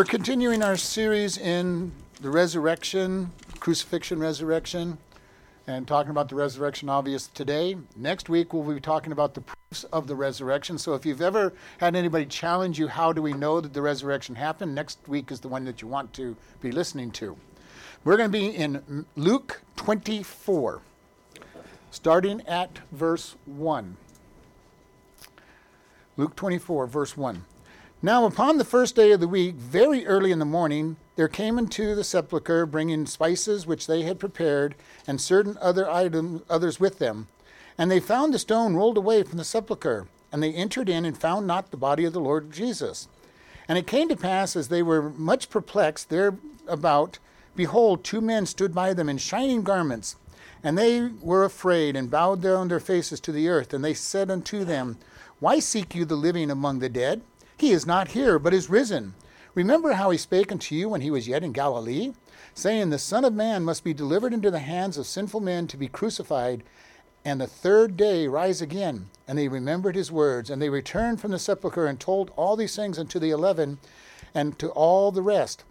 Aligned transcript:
We're 0.00 0.04
continuing 0.04 0.62
our 0.62 0.78
series 0.78 1.36
in 1.36 1.92
the 2.22 2.30
resurrection, 2.30 3.32
crucifixion, 3.58 4.18
resurrection, 4.18 4.96
and 5.66 5.86
talking 5.86 6.10
about 6.10 6.30
the 6.30 6.36
resurrection, 6.36 6.88
obvious 6.88 7.26
today. 7.26 7.76
Next 7.96 8.30
week, 8.30 8.54
we'll 8.54 8.62
be 8.62 8.80
talking 8.80 9.12
about 9.12 9.34
the 9.34 9.42
proofs 9.42 9.84
of 9.92 10.06
the 10.06 10.16
resurrection. 10.16 10.78
So 10.78 10.94
if 10.94 11.04
you've 11.04 11.20
ever 11.20 11.52
had 11.76 11.94
anybody 11.94 12.24
challenge 12.24 12.78
you, 12.78 12.88
how 12.88 13.12
do 13.12 13.20
we 13.20 13.34
know 13.34 13.60
that 13.60 13.74
the 13.74 13.82
resurrection 13.82 14.36
happened? 14.36 14.74
Next 14.74 15.06
week 15.06 15.30
is 15.30 15.40
the 15.40 15.48
one 15.48 15.66
that 15.66 15.82
you 15.82 15.88
want 15.88 16.14
to 16.14 16.34
be 16.62 16.72
listening 16.72 17.10
to. 17.10 17.36
We're 18.02 18.16
going 18.16 18.32
to 18.32 18.38
be 18.38 18.46
in 18.46 19.04
Luke 19.16 19.60
24, 19.76 20.80
starting 21.90 22.40
at 22.48 22.78
verse 22.90 23.36
1. 23.44 23.98
Luke 26.16 26.36
24, 26.36 26.86
verse 26.86 27.18
1. 27.18 27.44
Now, 28.02 28.24
upon 28.24 28.56
the 28.56 28.64
first 28.64 28.96
day 28.96 29.12
of 29.12 29.20
the 29.20 29.28
week, 29.28 29.56
very 29.56 30.06
early 30.06 30.32
in 30.32 30.38
the 30.38 30.46
morning, 30.46 30.96
there 31.16 31.28
came 31.28 31.58
into 31.58 31.94
the 31.94 32.02
sepulchre, 32.02 32.64
bringing 32.64 33.04
spices 33.04 33.66
which 33.66 33.86
they 33.86 34.04
had 34.04 34.18
prepared, 34.18 34.74
and 35.06 35.20
certain 35.20 35.58
other 35.60 35.90
items, 35.90 36.40
others 36.48 36.80
with 36.80 36.98
them. 36.98 37.28
And 37.76 37.90
they 37.90 38.00
found 38.00 38.32
the 38.32 38.38
stone 38.38 38.74
rolled 38.74 38.96
away 38.96 39.22
from 39.22 39.36
the 39.36 39.44
sepulchre. 39.44 40.08
And 40.32 40.42
they 40.42 40.54
entered 40.54 40.88
in 40.88 41.04
and 41.04 41.18
found 41.18 41.46
not 41.46 41.70
the 41.70 41.76
body 41.76 42.06
of 42.06 42.14
the 42.14 42.20
Lord 42.20 42.50
Jesus. 42.50 43.06
And 43.68 43.76
it 43.76 43.86
came 43.86 44.08
to 44.08 44.16
pass, 44.16 44.56
as 44.56 44.68
they 44.68 44.82
were 44.82 45.10
much 45.10 45.50
perplexed 45.50 46.08
thereabout, 46.08 47.18
behold, 47.54 48.02
two 48.02 48.22
men 48.22 48.46
stood 48.46 48.74
by 48.74 48.94
them 48.94 49.10
in 49.10 49.18
shining 49.18 49.62
garments. 49.62 50.16
And 50.62 50.78
they 50.78 51.10
were 51.20 51.44
afraid, 51.44 51.96
and 51.96 52.10
bowed 52.10 52.40
down 52.40 52.68
their 52.68 52.80
faces 52.80 53.20
to 53.20 53.32
the 53.32 53.48
earth. 53.48 53.74
And 53.74 53.84
they 53.84 53.92
said 53.92 54.30
unto 54.30 54.64
them, 54.64 54.96
Why 55.38 55.58
seek 55.58 55.94
you 55.94 56.06
the 56.06 56.16
living 56.16 56.50
among 56.50 56.78
the 56.78 56.88
dead? 56.88 57.20
He 57.60 57.72
is 57.72 57.84
not 57.84 58.12
here, 58.12 58.38
but 58.38 58.54
is 58.54 58.70
risen. 58.70 59.12
Remember 59.54 59.92
how 59.92 60.08
he 60.08 60.16
spake 60.16 60.50
unto 60.50 60.74
you 60.74 60.88
when 60.88 61.02
he 61.02 61.10
was 61.10 61.28
yet 61.28 61.44
in 61.44 61.52
Galilee, 61.52 62.14
saying, 62.54 62.88
The 62.88 62.98
Son 62.98 63.22
of 63.22 63.34
Man 63.34 63.64
must 63.64 63.84
be 63.84 63.92
delivered 63.92 64.32
into 64.32 64.50
the 64.50 64.60
hands 64.60 64.96
of 64.96 65.06
sinful 65.06 65.40
men 65.40 65.66
to 65.66 65.76
be 65.76 65.86
crucified, 65.86 66.62
and 67.22 67.38
the 67.38 67.46
third 67.46 67.98
day 67.98 68.26
rise 68.26 68.62
again. 68.62 69.10
And 69.28 69.36
they 69.36 69.46
remembered 69.46 69.94
his 69.94 70.10
words, 70.10 70.48
and 70.48 70.62
they 70.62 70.70
returned 70.70 71.20
from 71.20 71.32
the 71.32 71.38
sepulchre 71.38 71.84
and 71.84 72.00
told 72.00 72.30
all 72.34 72.56
these 72.56 72.74
things 72.74 72.98
unto 72.98 73.18
the 73.18 73.28
eleven 73.28 73.76
and 74.34 74.58
to 74.58 74.70
all 74.70 75.12
the 75.12 75.20
rest. 75.20 75.62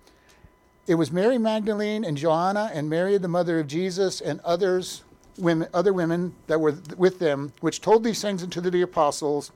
It 0.85 0.93
was 0.93 1.11
Mary 1.11 1.39
Magdalene 1.39 2.05
and 2.05 2.17
Joanna 2.17 2.69
and 2.71 2.87
Mary 2.87 3.17
the 3.17 3.27
mother 3.27 3.59
of 3.59 3.65
Jesus 3.65 4.21
and 4.21 4.41
others 4.41 5.01
women, 5.39 5.69
other 5.73 5.93
women 5.93 6.35
that 6.45 6.61
were 6.61 6.75
with 6.97 7.17
them, 7.17 7.53
which 7.61 7.81
told 7.81 8.03
these 8.03 8.21
things 8.21 8.43
unto 8.43 8.61
the 8.61 8.81
apostles. 8.83 9.51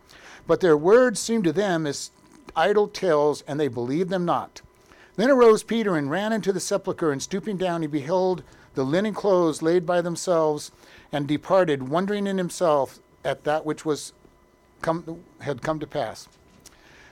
But 0.47 0.61
their 0.61 0.77
words 0.77 1.19
seemed 1.19 1.43
to 1.43 1.53
them 1.53 1.85
as 1.85 2.11
idle 2.55 2.87
tales, 2.87 3.43
and 3.47 3.59
they 3.59 3.67
believed 3.67 4.09
them 4.09 4.25
not. 4.25 4.61
Then 5.15 5.29
arose 5.29 5.63
Peter 5.63 5.95
and 5.95 6.09
ran 6.09 6.33
into 6.33 6.51
the 6.51 6.59
sepulchre, 6.59 7.11
and 7.11 7.21
stooping 7.21 7.57
down, 7.57 7.81
he 7.81 7.87
beheld 7.87 8.43
the 8.73 8.83
linen 8.83 9.13
clothes 9.13 9.61
laid 9.61 9.85
by 9.85 10.01
themselves, 10.01 10.71
and 11.11 11.27
departed, 11.27 11.89
wondering 11.89 12.25
in 12.25 12.37
himself 12.37 12.99
at 13.23 13.43
that 13.43 13.65
which 13.65 13.85
was 13.85 14.13
come, 14.81 15.23
had 15.41 15.61
come 15.61 15.79
to 15.79 15.87
pass. 15.87 16.27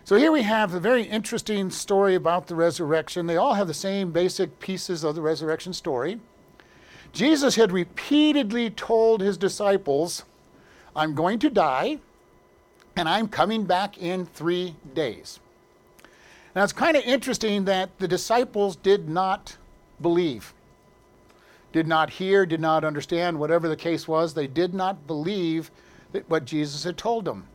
So 0.03 0.16
here 0.16 0.31
we 0.31 0.42
have 0.42 0.74
a 0.74 0.80
very 0.80 1.03
interesting 1.03 1.69
story 1.69 2.16
about 2.16 2.48
the 2.48 2.56
resurrection. 2.56 3.28
They 3.28 3.38
all 3.38 3.53
have 3.53 3.68
the 3.68 3.74
same 3.74 4.12
basic 4.12 4.59
pieces 4.59 5.03
of 5.03 5.13
the 5.13 5.22
resurrection 5.22 5.74
story. 5.74 6.19
Jesus 7.13 7.56
had 7.56 7.72
repeatedly 7.72 8.72
told 8.72 9.22
his 9.22 9.38
disciples, 9.38 10.24
I'm 10.96 11.13
going 11.13 11.38
to 11.40 11.50
die 11.50 12.00
and 12.96 13.07
I'm 13.07 13.28
coming 13.28 13.63
back 13.63 13.97
in 13.97 14.25
three 14.25 14.75
days. 14.94 15.40
Now 16.56 16.63
it's 16.63 16.74
kind 16.74 16.97
of 16.97 17.03
interesting 17.03 17.66
that 17.66 17.97
the 18.00 18.07
disciples 18.07 18.75
did 18.75 19.07
not 19.07 19.57
believe, 20.02 20.53
did 21.72 21.88
not 21.88 22.09
hear, 22.09 22.46
did 22.46 22.59
not 22.59 22.84
understand, 22.84 23.40
whatever 23.40 23.69
the 23.69 23.75
case 23.75 24.07
was, 24.07 24.34
they 24.34 24.47
did 24.47 24.74
not 24.74 25.07
believe 25.07 25.72
what 26.28 26.46
Jesus 26.46 26.84
had 26.84 26.97
told 26.97 27.24
them. 27.24 27.47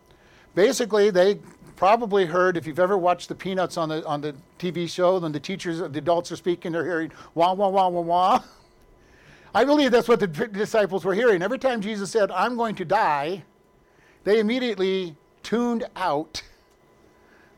Basically, 0.55 1.11
they 1.11 1.39
probably 1.77 2.25
heard, 2.25 2.57
if 2.57 2.67
you've 2.67 2.79
ever 2.79 2.97
watched 2.97 3.29
the 3.29 3.35
Peanuts 3.35 3.77
on 3.77 3.91
the, 3.91 4.05
on 4.07 4.23
the 4.23 4.35
TV 4.59 4.89
show, 4.89 5.19
then 5.19 5.33
the 5.33 5.41
teachers, 5.41 5.79
the 5.79 5.99
adults 5.99 6.33
are 6.33 6.37
speaking, 6.37 6.73
they're 6.73 6.85
hearing 6.85 7.13
wah, 7.35 7.53
wah, 7.53 7.69
wah, 7.69 7.89
wah, 7.89 8.01
wah. 8.01 8.43
I 9.55 9.65
believe 9.65 9.91
that's 9.91 10.09
what 10.09 10.21
the 10.21 10.27
disciples 10.27 11.05
were 11.05 11.15
hearing. 11.15 11.43
Every 11.43 11.59
time 11.59 11.81
Jesus 11.81 12.11
said, 12.11 12.31
I'm 12.31 12.57
going 12.57 12.75
to 12.77 12.85
die, 12.85 13.43
they 14.25 14.41
immediately 14.41 15.15
tuned 15.47 15.85
out 15.95 16.43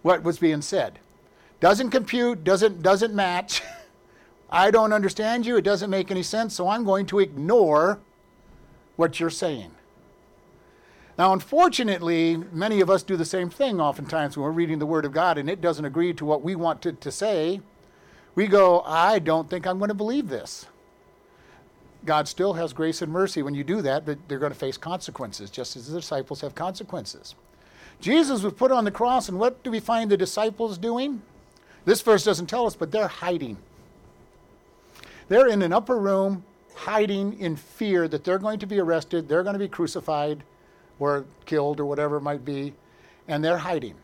what 0.03 0.23
was 0.23 0.39
being 0.39 0.61
said. 0.61 0.99
Doesn't 1.59 1.91
compute, 1.91 2.45
doesn't, 2.45 2.83
doesn't 2.83 3.15
match. 3.15 3.63
I 4.51 4.71
don't 4.71 4.93
understand 4.93 5.47
you, 5.47 5.57
it 5.57 5.63
doesn't 5.63 5.89
make 5.89 6.11
any 6.11 6.23
sense, 6.23 6.55
so 6.55 6.69
I'm 6.69 6.85
going 6.85 7.07
to 7.07 7.19
ignore 7.19 7.99
what 8.97 9.19
you're 9.19 9.31
saying. 9.31 9.71
Now, 11.17 11.33
unfortunately, 11.33 12.37
many 12.53 12.83
of 12.83 12.91
us 12.91 13.03
do 13.03 13.17
the 13.17 13.25
same 13.25 13.49
thing 13.49 13.81
oftentimes 13.81 14.37
when 14.37 14.45
we're 14.45 14.53
reading 14.53 14.79
the 14.79 14.87
Word 14.87 15.07
of 15.07 15.13
God 15.13 15.39
and 15.39 15.49
it 15.49 15.63
doesn't 15.63 15.85
agree 15.87 16.13
to 16.13 16.27
what 16.27 16.43
we 16.43 16.55
want 16.55 16.83
to, 16.83 16.93
to 16.93 17.11
say. 17.11 17.63
We 18.35 18.49
go, 18.49 18.83
I 18.83 19.19
don't 19.19 19.49
think 19.49 19.67
I'm 19.67 19.79
going 19.79 19.89
to 19.89 19.95
believe 19.95 20.29
this. 20.29 20.67
God 22.05 22.29
still 22.29 22.53
has 22.53 22.75
grace 22.75 23.01
and 23.01 23.11
mercy 23.11 23.43
when 23.43 23.55
you 23.55 23.65
do 23.65 23.81
that, 23.81 24.05
but 24.05 24.19
they're 24.29 24.39
going 24.39 24.53
to 24.53 24.59
face 24.59 24.77
consequences, 24.77 25.51
just 25.51 25.75
as 25.75 25.89
the 25.89 25.99
disciples 26.01 26.43
have 26.43 26.55
consequences. 26.55 27.35
Jesus 28.01 28.43
was 28.43 28.53
put 28.53 28.71
on 28.71 28.85
the 28.85 28.91
cross, 28.91 29.29
and 29.29 29.39
what 29.39 29.63
do 29.63 29.71
we 29.71 29.81
find 29.81 30.11
the 30.11 30.17
disciples 30.17 30.79
doing? 30.79 31.23
This 31.85 32.01
verse 32.01 32.25
doesn't 32.25 32.47
tell 32.47 32.67
us, 32.67 32.77
but 32.77 32.93
they're 32.93 33.09
hiding. 33.09 33.57
They're 35.29 35.49
in 35.49 35.63
an 35.63 35.73
upper 35.73 35.99
room, 35.99 36.45
hiding 36.75 37.39
in 37.41 37.57
fear 37.57 38.07
that 38.09 38.25
they're 38.25 38.39
going 38.39 38.61
to 38.61 38.67
be 38.67 38.79
arrested, 38.79 39.29
they're 39.29 39.43
going 39.43 39.55
to 39.55 39.59
be 39.59 39.69
crucified, 39.69 40.43
or 40.99 41.25
killed, 41.45 41.81
or 41.81 41.87
whatever 41.87 42.17
it 42.17 42.23
might 42.23 42.45
be, 42.45 42.75
and 43.27 43.45
they're 43.45 43.59
hiding. 43.59 43.95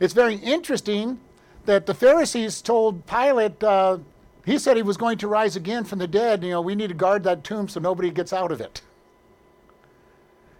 It's 0.00 0.14
very 0.14 0.34
interesting 0.34 1.20
that 1.64 1.86
the 1.86 1.94
Pharisees 1.94 2.60
told 2.60 3.06
Pilate, 3.06 3.62
uh, 3.62 3.98
he 4.44 4.58
said 4.58 4.76
he 4.76 4.82
was 4.82 4.96
going 4.96 5.18
to 5.18 5.28
rise 5.28 5.54
again 5.54 5.84
from 5.84 6.00
the 6.00 6.08
dead. 6.08 6.42
You 6.42 6.50
know, 6.50 6.60
we 6.60 6.74
need 6.74 6.88
to 6.88 6.94
guard 6.94 7.22
that 7.24 7.44
tomb 7.44 7.68
so 7.68 7.78
nobody 7.78 8.10
gets 8.10 8.32
out 8.32 8.50
of 8.50 8.60
it. 8.60 8.82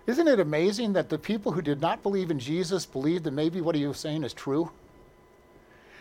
Isn't 0.06 0.28
it 0.28 0.40
amazing 0.40 0.94
that 0.94 1.08
the 1.08 1.18
people 1.18 1.52
who 1.52 1.62
did 1.62 1.80
not 1.80 2.02
believe 2.02 2.30
in 2.30 2.38
Jesus 2.38 2.86
believed 2.86 3.24
that 3.24 3.32
maybe 3.32 3.60
what 3.60 3.74
he 3.74 3.86
was 3.86 3.98
saying 3.98 4.24
is 4.24 4.32
true? 4.32 4.70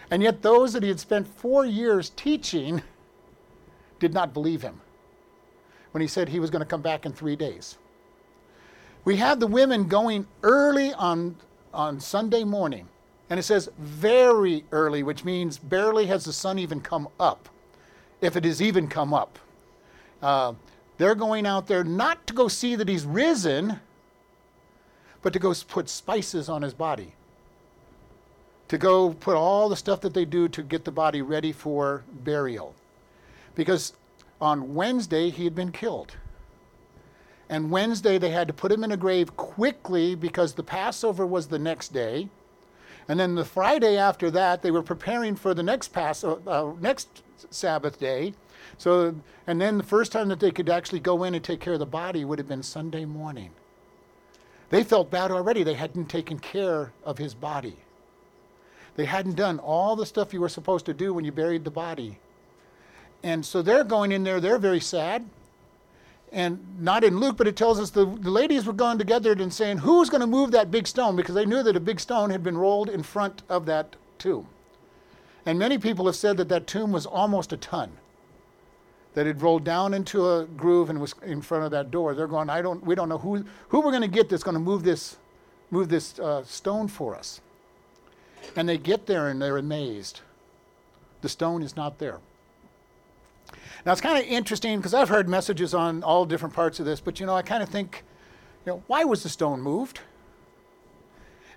And 0.10 0.22
yet, 0.22 0.42
those 0.42 0.74
that 0.74 0.84
he 0.84 0.90
had 0.90 1.00
spent 1.00 1.28
four 1.28 1.66
years 1.66 2.10
teaching 2.10 2.82
did 4.00 4.14
not 4.14 4.34
believe 4.34 4.62
him 4.62 4.82
when 5.92 6.02
he 6.02 6.08
said 6.08 6.30
he 6.30 6.40
was 6.40 6.50
going 6.50 6.62
to 6.62 6.66
come 6.66 6.82
back 6.82 7.06
in 7.06 7.14
three 7.14 7.36
days. 7.36 7.78
We 9.06 9.18
have 9.18 9.40
the 9.40 9.48
women 9.48 9.88
going 9.88 10.28
early 10.44 10.94
on, 10.94 11.36
on 11.74 12.00
Sunday 12.00 12.44
morning, 12.44 12.88
and 13.30 13.40
it 13.40 13.44
says 13.44 13.70
very 13.80 14.66
early, 14.72 15.04
which 15.04 15.24
means 15.24 15.58
barely 15.58 16.08
has 16.08 16.26
the 16.26 16.34
sun 16.34 16.60
even 16.60 16.82
come 16.82 17.08
up, 17.20 17.50
if 18.20 18.36
it 18.36 18.44
has 18.44 18.62
even 18.62 18.88
come 18.88 19.14
up. 19.14 19.40
Uh, 20.22 20.54
they're 20.98 21.16
going 21.16 21.46
out 21.46 21.68
there 21.68 21.84
not 21.84 22.28
to 22.28 22.34
go 22.34 22.48
see 22.48 22.76
that 22.76 22.88
he's 22.88 23.06
risen 23.06 23.80
but 25.22 25.34
to 25.34 25.40
go 25.40 25.54
put 25.68 25.90
spices 25.90 26.50
on 26.50 26.62
his 26.62 26.74
body. 26.74 27.14
To 28.70 28.78
go 28.78 29.14
put 29.14 29.36
all 29.36 29.70
the 29.70 29.76
stuff 29.76 30.02
that 30.02 30.14
they 30.14 30.26
do 30.26 30.48
to 30.50 30.64
get 30.64 30.86
the 30.86 30.92
body 30.92 31.22
ready 31.22 31.52
for 31.52 32.04
burial. 32.24 32.74
Because 33.54 33.94
on 34.40 34.74
Wednesday, 34.74 35.30
he 35.30 35.44
had 35.44 35.54
been 35.54 35.72
killed. 35.72 36.16
And 37.50 37.70
Wednesday, 37.70 38.18
they 38.18 38.30
had 38.30 38.48
to 38.48 38.54
put 38.54 38.72
him 38.72 38.84
in 38.84 38.94
a 38.94 38.98
grave 38.98 39.36
quickly 39.36 40.16
because 40.16 40.54
the 40.54 40.64
Passover 40.64 41.26
was 41.26 41.48
the 41.48 41.60
next 41.60 41.90
day. 41.94 42.30
And 43.10 43.20
then 43.20 43.36
the 43.36 43.44
Friday 43.44 43.98
after 43.98 44.32
that, 44.32 44.62
they 44.62 44.72
were 44.72 44.82
preparing 44.82 45.36
for 45.36 45.54
the 45.54 45.64
next 45.64 45.90
Pass, 45.90 46.24
uh, 46.24 46.38
uh 46.48 46.74
next 46.80 47.24
Sabbath 47.50 48.00
day. 48.00 48.34
So, 48.78 49.16
and 49.48 49.60
then 49.60 49.78
the 49.78 49.84
first 49.84 50.12
time 50.12 50.30
that 50.30 50.40
they 50.40 50.52
could 50.52 50.70
actually 50.70 51.02
go 51.02 51.24
in 51.24 51.36
and 51.36 51.44
take 51.44 51.60
care 51.60 51.74
of 51.74 51.80
the 51.80 51.86
body 51.86 52.24
would 52.24 52.40
have 52.40 52.48
been 52.48 52.64
Sunday 52.64 53.04
morning. 53.06 53.52
They 54.72 54.84
felt 54.84 55.12
bad 55.12 55.32
already. 55.32 55.64
They 55.64 55.74
hadn't 55.74 56.06
taken 56.06 56.40
care 56.40 56.94
of 57.04 57.18
his 57.18 57.34
body. 57.34 57.76
They 58.96 59.06
hadn't 59.06 59.36
done 59.36 59.60
all 59.60 59.96
the 59.96 60.06
stuff 60.06 60.34
you 60.34 60.42
were 60.42 60.50
supposed 60.50 60.86
to 60.86 60.94
do 60.94 61.14
when 61.14 61.26
you 61.26 61.32
buried 61.32 61.66
the 61.66 61.72
body. 61.72 62.20
And 63.22 63.46
so 63.46 63.62
they're 63.62 63.84
going 63.84 64.12
in 64.12 64.24
there, 64.24 64.40
they're 64.40 64.58
very 64.58 64.80
sad. 64.80 65.30
And 66.32 66.80
not 66.80 67.04
in 67.04 67.20
Luke, 67.20 67.36
but 67.36 67.48
it 67.48 67.58
tells 67.58 67.80
us 67.82 67.90
the, 67.90 68.06
the 68.06 68.32
ladies 68.32 68.66
were 68.66 68.72
going 68.72 68.98
together 68.98 69.34
and 69.34 69.54
saying, 69.54 69.80
Who's 69.80 70.10
going 70.10 70.22
to 70.22 70.28
move 70.28 70.52
that 70.52 70.72
big 70.72 70.88
stone? 70.88 71.18
Because 71.18 71.36
they 71.36 71.46
knew 71.46 71.62
that 71.64 71.76
a 71.76 71.82
big 71.82 72.00
stone 72.00 72.30
had 72.30 72.42
been 72.42 72.58
rolled 72.58 72.90
in 72.90 73.04
front 73.04 73.44
of 73.50 73.66
that 73.66 73.98
tomb. 74.18 74.48
And 75.46 75.60
many 75.60 75.78
people 75.78 76.06
have 76.06 76.16
said 76.16 76.38
that 76.38 76.48
that 76.48 76.68
tomb 76.68 76.94
was 76.94 77.06
almost 77.06 77.52
a 77.52 77.58
ton 77.58 77.92
that 79.14 79.26
had 79.26 79.42
rolled 79.42 79.64
down 79.64 79.94
into 79.94 80.30
a 80.30 80.46
groove 80.46 80.90
and 80.90 81.00
was 81.00 81.14
in 81.24 81.42
front 81.42 81.66
of 81.66 81.72
that 81.72 81.92
door. 81.92 82.16
They're 82.16 82.28
going, 82.28 82.50
I 82.50 82.62
don't, 82.62 82.84
we 82.86 82.96
don't 82.96 83.10
know 83.10 83.18
who, 83.18 83.44
who 83.70 83.82
we're 83.82 83.92
going 83.92 84.02
to 84.02 84.08
get 84.08 84.30
that's 84.30 84.44
going 84.44 84.56
to 84.56 84.60
move 84.60 84.84
this, 84.84 85.18
move 85.70 85.90
this 85.90 86.18
uh, 86.20 86.44
stone 86.44 86.88
for 86.88 87.16
us. 87.16 87.42
And 88.56 88.68
they 88.68 88.78
get 88.78 89.06
there 89.06 89.28
and 89.28 89.42
they're 89.42 89.58
amazed. 89.58 90.22
The 91.22 91.30
stone 91.30 91.62
is 91.62 91.76
not 91.76 92.00
there. 92.00 92.20
Now 93.86 93.92
it's 93.92 94.02
kind 94.02 94.18
of 94.18 94.24
interesting 94.26 94.78
because 94.78 94.94
I've 94.94 95.10
heard 95.10 95.28
messages 95.28 95.74
on 95.74 96.04
all 96.04 96.26
different 96.26 96.54
parts 96.54 96.80
of 96.80 96.86
this, 96.86 97.00
but 97.00 97.20
you 97.20 97.26
know, 97.26 97.36
I 97.36 97.42
kind 97.42 97.64
of 97.64 97.70
think, 97.70 98.04
you 98.66 98.74
know, 98.74 98.84
why 98.88 99.04
was 99.04 99.24
the 99.24 99.30
stone 99.30 99.62
moved? 99.62 100.00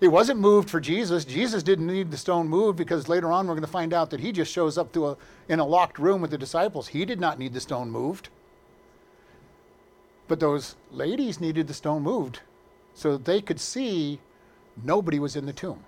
It 0.05 0.13
wasn't 0.13 0.39
moved 0.39 0.69
for 0.69 0.81
Jesus. 0.81 1.25
Jesus 1.25 1.63
didn't 1.63 1.87
need 1.87 2.11
the 2.11 2.19
stone 2.19 2.47
moved 2.47 2.77
because 2.77 3.09
later 3.09 3.33
on 3.33 3.47
we're 3.47 3.55
going 3.55 3.65
to 3.65 3.67
find 3.67 3.95
out 3.95 4.11
that 4.11 4.21
he 4.21 4.33
just 4.33 4.53
shows 4.53 4.77
up 4.77 4.93
to 4.93 5.07
a, 5.07 5.17
in 5.49 5.61
a 5.61 5.65
locked 5.65 5.99
room 5.99 6.21
with 6.21 6.31
the 6.31 6.37
disciples. 6.37 6.89
He 6.89 7.07
did 7.07 7.19
not 7.19 7.39
need 7.39 7.55
the 7.55 7.61
stone 7.61 7.91
moved. 7.91 8.29
But 10.29 10.41
those 10.41 10.77
ladies 10.91 11.41
needed 11.41 11.69
the 11.69 11.73
stone 11.73 12.03
moved 12.03 12.41
so 12.93 13.13
that 13.13 13.25
they 13.25 13.41
could 13.41 13.59
see 13.59 14.21
nobody 14.85 15.19
was 15.19 15.37
in 15.37 15.47
the 15.47 15.55
tomb. 15.55 15.83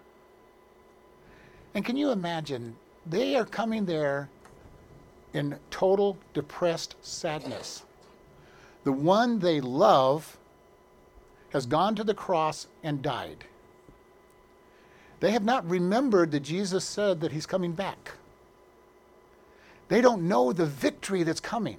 And 1.75 1.85
can 1.85 1.99
you 1.99 2.11
imagine? 2.11 2.75
They 3.05 3.37
are 3.37 3.45
coming 3.45 3.85
there 3.85 4.31
in 5.35 5.59
total 5.71 6.17
depressed 6.33 6.97
sadness. 7.03 7.85
The 8.85 8.93
one 8.93 9.41
they 9.41 9.61
love 9.61 10.39
has 11.51 11.67
gone 11.67 11.95
to 11.97 12.03
the 12.03 12.15
cross 12.15 12.67
and 12.83 13.03
died. 13.03 13.45
They 15.21 15.33
have 15.33 15.45
not 15.45 15.69
remembered 15.69 16.31
that 16.33 16.41
Jesus 16.41 16.85
said 16.85 17.21
that 17.21 17.33
he's 17.33 17.47
coming 17.47 17.73
back. 17.73 18.13
They 19.89 20.01
don't 20.01 20.29
know 20.29 20.53
the 20.53 20.67
victory 20.67 21.23
that's 21.23 21.41
coming. 21.41 21.79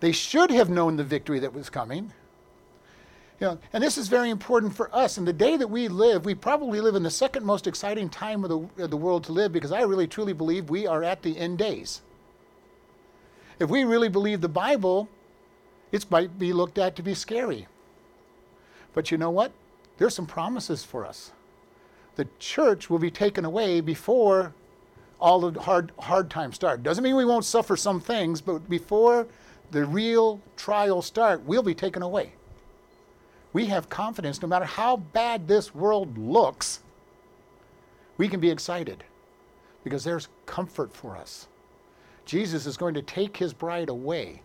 They 0.00 0.12
should 0.12 0.50
have 0.50 0.68
known 0.68 0.96
the 0.96 1.04
victory 1.04 1.38
that 1.38 1.54
was 1.54 1.70
coming. 1.70 2.12
You 3.40 3.46
know, 3.48 3.58
and 3.72 3.82
this 3.82 3.98
is 3.98 4.08
very 4.08 4.30
important 4.30 4.74
for 4.74 4.94
us. 4.94 5.18
In 5.18 5.24
the 5.24 5.32
day 5.32 5.56
that 5.56 5.68
we 5.68 5.88
live, 5.88 6.24
we 6.24 6.34
probably 6.34 6.80
live 6.80 6.94
in 6.94 7.02
the 7.02 7.10
second 7.10 7.44
most 7.44 7.66
exciting 7.66 8.08
time 8.08 8.44
of 8.44 8.50
the, 8.50 8.84
of 8.84 8.90
the 8.90 8.96
world 8.96 9.24
to 9.24 9.32
live 9.32 9.52
because 9.52 9.72
I 9.72 9.82
really 9.82 10.06
truly 10.06 10.32
believe 10.32 10.70
we 10.70 10.86
are 10.86 11.02
at 11.02 11.22
the 11.22 11.36
end 11.38 11.58
days. 11.58 12.02
If 13.58 13.70
we 13.70 13.84
really 13.84 14.08
believe 14.08 14.40
the 14.40 14.48
Bible, 14.48 15.08
it 15.90 16.10
might 16.10 16.38
be 16.38 16.52
looked 16.52 16.78
at 16.78 16.96
to 16.96 17.02
be 17.02 17.14
scary. 17.14 17.66
But 18.92 19.10
you 19.10 19.18
know 19.18 19.30
what? 19.30 19.52
There's 19.98 20.14
some 20.14 20.26
promises 20.26 20.84
for 20.84 21.04
us. 21.06 21.32
The 22.16 22.28
church 22.38 22.88
will 22.88 22.98
be 22.98 23.10
taken 23.10 23.44
away 23.44 23.80
before 23.80 24.54
all 25.20 25.40
the 25.40 25.60
hard, 25.60 25.92
hard 25.98 26.30
times 26.30 26.54
start. 26.54 26.82
Doesn't 26.82 27.02
mean 27.02 27.16
we 27.16 27.24
won't 27.24 27.44
suffer 27.44 27.76
some 27.76 28.00
things, 28.00 28.40
but 28.40 28.68
before 28.68 29.26
the 29.70 29.84
real 29.84 30.40
trials 30.56 31.06
start, 31.06 31.42
we'll 31.44 31.62
be 31.62 31.74
taken 31.74 32.02
away. 32.02 32.32
We 33.52 33.66
have 33.66 33.88
confidence 33.88 34.42
no 34.42 34.48
matter 34.48 34.64
how 34.64 34.96
bad 34.96 35.48
this 35.48 35.74
world 35.74 36.18
looks, 36.18 36.80
we 38.18 38.28
can 38.28 38.40
be 38.40 38.50
excited 38.50 39.04
because 39.82 40.04
there's 40.04 40.28
comfort 40.46 40.92
for 40.92 41.16
us. 41.16 41.48
Jesus 42.24 42.66
is 42.66 42.76
going 42.76 42.94
to 42.94 43.02
take 43.02 43.36
his 43.36 43.52
bride 43.52 43.88
away. 43.88 44.42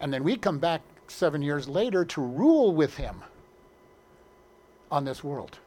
And 0.00 0.12
then 0.12 0.24
we 0.24 0.36
come 0.36 0.58
back 0.58 0.82
seven 1.06 1.42
years 1.42 1.68
later 1.68 2.04
to 2.04 2.20
rule 2.20 2.74
with 2.74 2.96
him 2.96 3.22
on 4.90 5.04
this 5.04 5.22
world. 5.22 5.58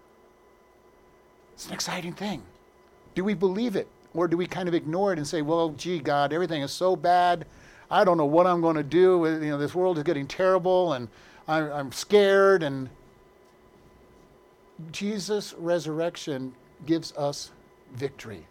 It's 1.56 1.68
an 1.68 1.74
exciting 1.74 2.14
thing. 2.14 2.44
Do 3.16 3.24
we 3.24 3.34
believe 3.34 3.76
it? 3.76 3.88
Or 4.14 4.28
do 4.28 4.38
we 4.38 4.46
kind 4.46 4.68
of 4.68 4.74
ignore 4.74 5.12
it 5.12 5.18
and 5.18 5.28
say, 5.28 5.42
well, 5.42 5.70
gee, 5.70 6.00
God, 6.00 6.32
everything 6.32 6.62
is 6.62 6.72
so 6.72 6.96
bad. 6.96 7.46
I 7.90 8.04
don't 8.04 8.18
know 8.18 8.26
what 8.26 8.46
I'm 8.46 8.62
going 8.62 8.76
to 8.76 8.84
do. 8.84 9.26
You 9.42 9.50
know, 9.52 9.58
this 9.58 9.74
world 9.74 9.98
is 9.98 10.04
getting 10.04 10.28
terrible 10.28 10.94
and 10.94 11.08
I'm 11.48 11.92
scared. 11.92 12.64
And 12.64 12.90
Jesus' 14.92 15.54
resurrection 15.58 16.54
gives 16.86 17.14
us 17.14 17.52
victory. 17.94 18.46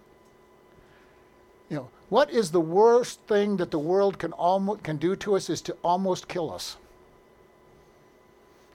You 1.71 1.77
know, 1.77 1.89
what 2.09 2.31
is 2.31 2.51
the 2.51 2.61
worst 2.61 3.21
thing 3.23 3.57
that 3.57 3.71
the 3.71 3.79
world 3.79 4.19
can 4.19 4.33
almost 4.33 4.83
can 4.83 4.97
do 4.97 5.17
to 5.17 5.35
us 5.37 5.49
is 5.51 5.61
to 5.63 5.77
almost 5.83 6.29
kill 6.29 6.53
us. 6.53 6.77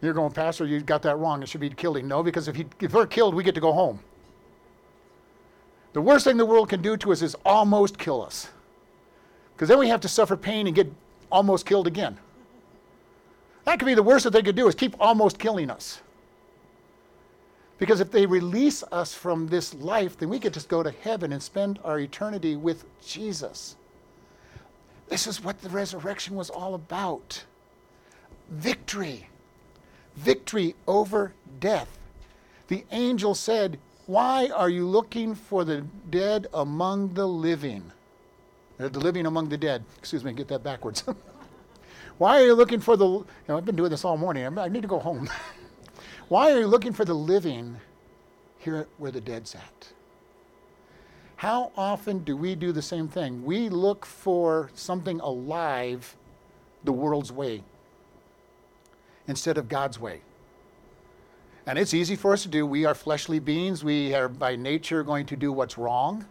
You're 0.02 0.14
going, 0.14 0.32
Pastor, 0.32 0.66
you 0.66 0.80
got 0.82 1.02
that 1.04 1.18
wrong. 1.18 1.44
It 1.44 1.50
should 1.50 1.62
be 1.62 1.70
killing. 1.70 2.08
No, 2.08 2.24
because 2.24 2.48
if, 2.48 2.56
he, 2.56 2.66
if 2.80 2.94
we're 2.94 3.06
killed, 3.06 3.36
we 3.36 3.44
get 3.44 3.56
to 3.56 3.62
go 3.62 3.74
home. 3.74 4.00
The 5.94 6.02
worst 6.02 6.26
thing 6.26 6.38
the 6.38 6.46
world 6.46 6.70
can 6.70 6.82
do 6.82 6.98
to 6.98 7.12
us 7.12 7.22
is 7.22 7.36
almost 7.46 7.98
kill 7.98 8.22
us. 8.22 8.50
Because 9.54 9.70
then 9.70 9.80
we 9.80 9.90
have 9.90 10.02
to 10.02 10.08
suffer 10.08 10.38
pain 10.38 10.68
and 10.68 10.76
get 10.76 10.92
almost 11.32 11.66
killed 11.66 11.88
again. 11.88 12.18
That 13.66 13.80
could 13.80 13.86
be 13.86 13.94
the 13.94 14.04
worst 14.04 14.24
that 14.24 14.32
they 14.32 14.42
could 14.42 14.56
do 14.56 14.68
is 14.68 14.76
keep 14.76 14.96
almost 15.00 15.40
killing 15.40 15.70
us. 15.70 16.02
Because 17.78 18.02
if 18.02 18.12
they 18.12 18.26
release 18.26 18.84
us 18.92 19.14
from 19.14 19.48
this 19.48 19.74
life, 19.74 20.18
then 20.18 20.30
we 20.30 20.40
could 20.40 20.54
just 20.54 20.70
go 20.70 20.84
to 20.84 20.92
heaven 20.92 21.32
and 21.32 21.42
spend 21.42 21.80
our 21.84 22.00
eternity 22.00 22.56
with 22.56 22.86
Jesus. 23.02 23.76
This 25.08 25.28
is 25.28 25.44
what 25.44 25.62
the 25.62 25.70
resurrection 25.70 26.36
was 26.36 26.50
all 26.50 26.76
about 26.76 27.44
victory. 28.50 29.28
Victory 30.16 30.76
over 30.88 31.34
death. 31.60 31.98
The 32.68 32.86
angel 32.92 33.34
said, 33.34 33.80
Why 34.10 34.48
are 34.48 34.72
you 34.72 34.88
looking 34.88 35.36
for 35.36 35.64
the 35.64 35.82
dead 36.10 36.48
among 36.56 37.14
the 37.14 37.28
living? 37.28 37.92
Uh, 38.80 38.88
the 38.88 39.00
living 39.00 39.28
among 39.28 39.50
the 39.50 39.58
dead. 39.58 39.86
Excuse 40.00 40.24
me, 40.24 40.34
get 40.34 40.48
that 40.48 40.64
backwards. 40.64 41.04
Why 42.18 42.42
are 42.42 42.46
you 42.48 42.56
looking 42.56 42.80
for 42.80 42.98
the. 42.98 43.06
You 43.06 43.28
know, 43.48 43.58
I've 43.58 43.66
been 43.66 43.76
doing 43.76 43.92
this 43.92 44.04
all 44.04 44.18
morning. 44.18 44.58
I 44.58 44.68
need 44.68 44.82
to 44.82 44.88
go 44.88 44.98
home. 44.98 45.30
Why 46.28 46.52
are 46.52 46.58
you 46.58 46.66
looking 46.66 46.92
for 46.92 47.06
the 47.06 47.14
living 47.14 47.76
here 48.58 48.88
where 48.98 49.12
the 49.12 49.22
dead's 49.22 49.54
at? 49.54 49.90
How 51.36 51.72
often 51.78 52.24
do 52.24 52.36
we 52.36 52.56
do 52.56 52.72
the 52.72 52.82
same 52.82 53.10
thing? 53.10 53.46
We 53.46 53.70
look 53.70 54.08
for 54.08 54.72
something 54.74 55.20
alive 55.20 56.18
the 56.84 56.94
world's 56.94 57.32
way 57.32 57.64
instead 59.28 59.60
of 59.60 59.70
God's 59.70 60.00
way. 60.00 60.22
And 61.70 61.78
it's 61.78 61.94
easy 61.94 62.16
for 62.16 62.34
us 62.34 62.42
to 62.42 62.50
do. 62.50 62.66
We 62.66 62.86
are 62.86 62.96
fleshly 62.96 63.38
beings. 63.38 63.84
We 63.84 64.16
are 64.16 64.28
by 64.28 64.56
nature 64.56 65.04
going 65.04 65.28
to 65.28 65.36
do 65.36 65.52
what's 65.52 65.78
wrong. 65.78 66.26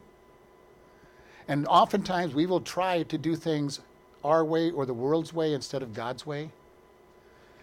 And 1.47 1.65
oftentimes 1.69 2.35
we 2.35 2.45
will 2.45 2.61
try 2.61 3.05
to 3.05 3.17
do 3.17 3.37
things 3.37 3.79
our 4.25 4.45
way 4.45 4.73
or 4.73 4.85
the 4.85 4.95
world's 4.95 5.33
way 5.33 5.55
instead 5.55 5.81
of 5.81 5.95
God's 5.95 6.27
way. 6.27 6.51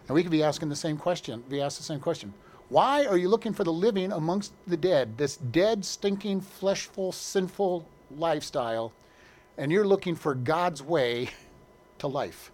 And 0.08 0.16
we 0.16 0.22
could 0.22 0.32
be 0.32 0.42
asking 0.42 0.70
the 0.70 0.76
same 0.78 0.96
question, 0.96 1.44
be 1.50 1.62
asked 1.62 1.78
the 1.78 1.84
same 1.84 2.00
question. 2.00 2.34
Why 2.70 3.08
are 3.08 3.18
you 3.18 3.28
looking 3.28 3.52
for 3.52 3.66
the 3.66 3.74
living 3.74 4.14
amongst 4.14 4.54
the 4.66 4.78
dead, 4.78 5.18
this 5.18 5.36
dead, 5.36 5.84
stinking, 5.84 6.40
fleshful, 6.40 7.14
sinful 7.14 7.86
lifestyle, 8.18 8.94
and 9.58 9.70
you're 9.70 9.86
looking 9.86 10.16
for 10.16 10.34
God's 10.34 10.82
way 10.82 11.28
to 11.98 12.08
life? 12.08 12.54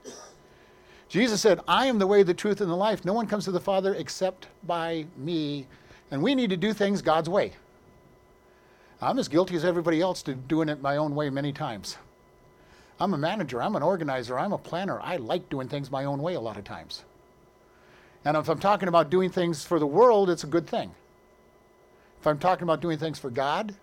Jesus 1.11 1.41
said, 1.41 1.59
I 1.67 1.87
am 1.87 1.99
the 1.99 2.07
way, 2.07 2.23
the 2.23 2.33
truth, 2.33 2.61
and 2.61 2.71
the 2.71 2.75
life. 2.75 3.03
No 3.03 3.11
one 3.11 3.27
comes 3.27 3.43
to 3.43 3.51
the 3.51 3.59
Father 3.59 3.93
except 3.95 4.47
by 4.63 5.05
me. 5.17 5.67
And 6.09 6.23
we 6.23 6.33
need 6.33 6.51
to 6.51 6.57
do 6.57 6.71
things 6.71 7.01
God's 7.01 7.27
way. 7.27 7.51
I'm 9.01 9.19
as 9.19 9.27
guilty 9.27 9.57
as 9.57 9.65
everybody 9.65 9.99
else 9.99 10.23
to 10.23 10.33
doing 10.33 10.69
it 10.69 10.81
my 10.81 10.95
own 10.95 11.13
way 11.13 11.29
many 11.29 11.51
times. 11.51 11.97
I'm 12.97 13.13
a 13.13 13.17
manager, 13.17 13.61
I'm 13.61 13.75
an 13.75 13.83
organizer, 13.83 14.39
I'm 14.39 14.53
a 14.53 14.57
planner. 14.57 15.01
I 15.01 15.17
like 15.17 15.49
doing 15.49 15.67
things 15.67 15.91
my 15.91 16.05
own 16.05 16.21
way 16.21 16.35
a 16.35 16.39
lot 16.39 16.55
of 16.55 16.63
times. 16.63 17.03
And 18.23 18.37
if 18.37 18.47
I'm 18.47 18.59
talking 18.59 18.87
about 18.87 19.09
doing 19.09 19.29
things 19.29 19.65
for 19.65 19.79
the 19.79 19.87
world, 19.87 20.29
it's 20.29 20.45
a 20.45 20.47
good 20.47 20.67
thing. 20.67 20.91
If 22.21 22.25
I'm 22.25 22.39
talking 22.39 22.63
about 22.63 22.79
doing 22.79 22.97
things 22.97 23.19
for 23.19 23.29
God, 23.29 23.75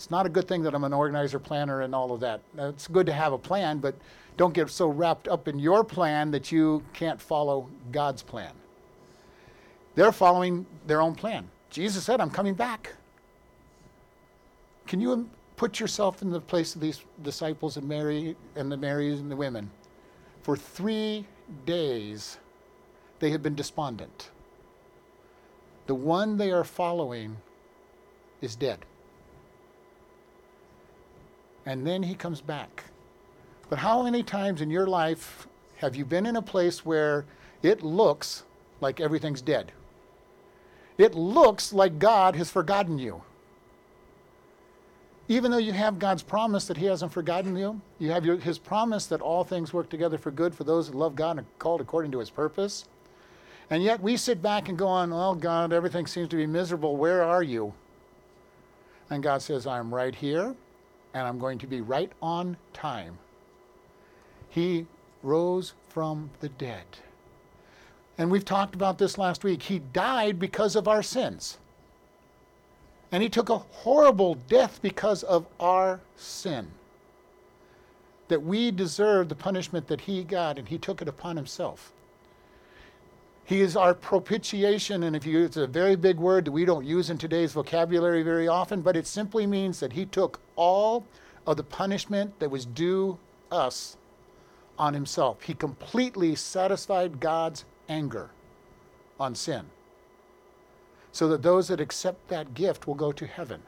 it's 0.00 0.10
not 0.10 0.24
a 0.24 0.30
good 0.30 0.48
thing 0.48 0.62
that 0.62 0.74
I'm 0.74 0.84
an 0.84 0.94
organizer, 0.94 1.38
planner, 1.38 1.82
and 1.82 1.94
all 1.94 2.10
of 2.10 2.20
that. 2.20 2.40
It's 2.56 2.88
good 2.88 3.04
to 3.04 3.12
have 3.12 3.34
a 3.34 3.38
plan, 3.38 3.80
but 3.80 3.94
don't 4.38 4.54
get 4.54 4.70
so 4.70 4.88
wrapped 4.88 5.28
up 5.28 5.46
in 5.46 5.58
your 5.58 5.84
plan 5.84 6.30
that 6.30 6.50
you 6.50 6.82
can't 6.94 7.20
follow 7.20 7.68
God's 7.92 8.22
plan. 8.22 8.52
They're 9.96 10.10
following 10.10 10.64
their 10.86 11.02
own 11.02 11.14
plan. 11.14 11.50
Jesus 11.68 12.02
said, 12.02 12.18
I'm 12.18 12.30
coming 12.30 12.54
back. 12.54 12.94
Can 14.86 15.02
you 15.02 15.28
put 15.58 15.78
yourself 15.78 16.22
in 16.22 16.30
the 16.30 16.40
place 16.40 16.74
of 16.74 16.80
these 16.80 17.02
disciples 17.22 17.76
and 17.76 17.86
Mary 17.86 18.36
and 18.56 18.72
the 18.72 18.78
Marys 18.78 19.20
and 19.20 19.30
the 19.30 19.36
women? 19.36 19.70
For 20.40 20.56
three 20.56 21.26
days, 21.66 22.38
they 23.18 23.28
have 23.32 23.42
been 23.42 23.54
despondent. 23.54 24.30
The 25.88 25.94
one 25.94 26.38
they 26.38 26.52
are 26.52 26.64
following 26.64 27.36
is 28.40 28.56
dead. 28.56 28.86
And 31.66 31.86
then 31.86 32.02
he 32.02 32.14
comes 32.14 32.40
back. 32.40 32.84
But 33.68 33.78
how 33.78 34.02
many 34.02 34.22
times 34.22 34.60
in 34.60 34.70
your 34.70 34.86
life 34.86 35.46
have 35.76 35.94
you 35.94 36.04
been 36.04 36.26
in 36.26 36.36
a 36.36 36.42
place 36.42 36.84
where 36.84 37.24
it 37.62 37.82
looks 37.82 38.42
like 38.80 39.00
everything's 39.00 39.42
dead? 39.42 39.72
It 40.98 41.14
looks 41.14 41.72
like 41.72 41.98
God 41.98 42.36
has 42.36 42.50
forgotten 42.50 42.98
you. 42.98 43.22
Even 45.28 45.52
though 45.52 45.58
you 45.58 45.72
have 45.72 46.00
God's 46.00 46.24
promise 46.24 46.66
that 46.66 46.76
He 46.76 46.86
hasn't 46.86 47.12
forgotten 47.12 47.56
you, 47.56 47.80
you 48.00 48.10
have 48.10 48.26
your, 48.26 48.36
His 48.36 48.58
promise 48.58 49.06
that 49.06 49.20
all 49.20 49.44
things 49.44 49.72
work 49.72 49.88
together 49.88 50.18
for 50.18 50.32
good 50.32 50.54
for 50.54 50.64
those 50.64 50.88
who 50.88 50.94
love 50.94 51.14
God 51.14 51.38
and 51.38 51.40
are 51.40 51.50
called 51.60 51.80
according 51.80 52.10
to 52.10 52.18
His 52.18 52.30
purpose. 52.30 52.84
And 53.70 53.82
yet 53.84 54.02
we 54.02 54.16
sit 54.16 54.42
back 54.42 54.68
and 54.68 54.76
go 54.76 54.88
on, 54.88 55.12
oh 55.12 55.34
God, 55.34 55.72
everything 55.72 56.08
seems 56.08 56.28
to 56.30 56.36
be 56.36 56.46
miserable. 56.46 56.96
Where 56.96 57.22
are 57.22 57.44
you? 57.44 57.72
And 59.08 59.22
God 59.22 59.40
says, 59.40 59.66
I'm 59.66 59.94
right 59.94 60.14
here, 60.14 60.56
and 61.14 61.26
I'm 61.26 61.38
going 61.38 61.58
to 61.58 61.66
be 61.66 61.80
right 61.80 62.10
on 62.22 62.56
time. 62.72 63.18
He 64.48 64.86
rose 65.22 65.74
from 65.88 66.30
the 66.40 66.48
dead. 66.48 66.84
And 68.18 68.30
we've 68.30 68.44
talked 68.44 68.74
about 68.74 68.98
this 68.98 69.16
last 69.18 69.44
week. 69.44 69.62
He 69.62 69.78
died 69.78 70.38
because 70.38 70.76
of 70.76 70.86
our 70.86 71.02
sins. 71.02 71.58
And 73.12 73.22
he 73.22 73.28
took 73.28 73.48
a 73.48 73.58
horrible 73.58 74.34
death 74.34 74.80
because 74.82 75.22
of 75.22 75.46
our 75.58 76.00
sin. 76.16 76.68
That 78.28 78.42
we 78.42 78.70
deserve 78.70 79.28
the 79.28 79.34
punishment 79.34 79.88
that 79.88 80.02
he 80.02 80.22
got, 80.22 80.58
and 80.58 80.68
he 80.68 80.78
took 80.78 81.02
it 81.02 81.08
upon 81.08 81.36
himself. 81.36 81.92
He 83.50 83.62
is 83.62 83.76
our 83.76 83.94
propitiation, 83.94 85.02
and 85.02 85.16
if 85.16 85.26
you, 85.26 85.44
it's 85.44 85.56
a 85.56 85.66
very 85.66 85.96
big 85.96 86.18
word 86.18 86.44
that 86.44 86.52
we 86.52 86.64
don't 86.64 86.86
use 86.86 87.10
in 87.10 87.18
today's 87.18 87.52
vocabulary 87.52 88.22
very 88.22 88.46
often, 88.46 88.80
but 88.80 88.96
it 88.96 89.08
simply 89.08 89.44
means 89.44 89.80
that 89.80 89.92
he 89.92 90.06
took 90.06 90.38
all 90.54 91.04
of 91.48 91.56
the 91.56 91.64
punishment 91.64 92.38
that 92.38 92.48
was 92.48 92.64
due 92.64 93.18
us 93.50 93.96
on 94.78 94.94
himself. 94.94 95.42
He 95.42 95.54
completely 95.54 96.36
satisfied 96.36 97.18
God's 97.18 97.64
anger 97.88 98.30
on 99.18 99.34
sin 99.34 99.66
so 101.10 101.26
that 101.26 101.42
those 101.42 101.66
that 101.66 101.80
accept 101.80 102.28
that 102.28 102.54
gift 102.54 102.86
will 102.86 102.94
go 102.94 103.10
to 103.10 103.26
heaven. 103.26 103.62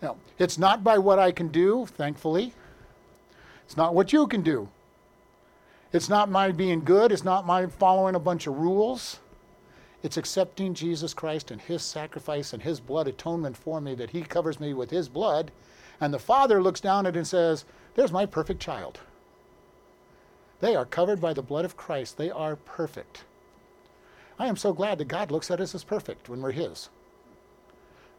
Now, 0.00 0.16
it's 0.38 0.56
not 0.56 0.82
by 0.82 0.96
what 0.96 1.18
I 1.18 1.32
can 1.32 1.48
do, 1.48 1.84
thankfully. 1.84 2.54
It's 3.66 3.76
not 3.76 3.94
what 3.94 4.14
you 4.14 4.26
can 4.26 4.40
do. 4.40 4.70
It's 5.92 6.08
not 6.08 6.30
my 6.30 6.50
being 6.50 6.80
good. 6.84 7.12
It's 7.12 7.24
not 7.24 7.46
my 7.46 7.66
following 7.66 8.14
a 8.14 8.20
bunch 8.20 8.46
of 8.46 8.58
rules. 8.58 9.20
It's 10.02 10.16
accepting 10.16 10.74
Jesus 10.74 11.14
Christ 11.14 11.50
and 11.50 11.60
His 11.60 11.82
sacrifice 11.82 12.52
and 12.52 12.62
His 12.62 12.80
blood 12.80 13.08
atonement 13.08 13.56
for 13.56 13.80
me, 13.80 13.94
that 13.94 14.10
He 14.10 14.22
covers 14.22 14.60
me 14.60 14.74
with 14.74 14.90
His 14.90 15.08
blood. 15.08 15.50
And 16.00 16.12
the 16.12 16.18
Father 16.18 16.62
looks 16.62 16.80
down 16.80 17.06
at 17.06 17.14
it 17.14 17.18
and 17.18 17.26
says, 17.26 17.64
There's 17.94 18.12
my 18.12 18.26
perfect 18.26 18.60
child. 18.60 19.00
They 20.60 20.74
are 20.74 20.84
covered 20.84 21.20
by 21.20 21.32
the 21.32 21.42
blood 21.42 21.64
of 21.64 21.76
Christ. 21.76 22.16
They 22.16 22.30
are 22.30 22.56
perfect. 22.56 23.24
I 24.38 24.46
am 24.46 24.56
so 24.56 24.72
glad 24.72 24.98
that 24.98 25.08
God 25.08 25.30
looks 25.30 25.50
at 25.50 25.60
us 25.60 25.74
as 25.74 25.84
perfect 25.84 26.28
when 26.28 26.40
we're 26.40 26.52
His. 26.52 26.90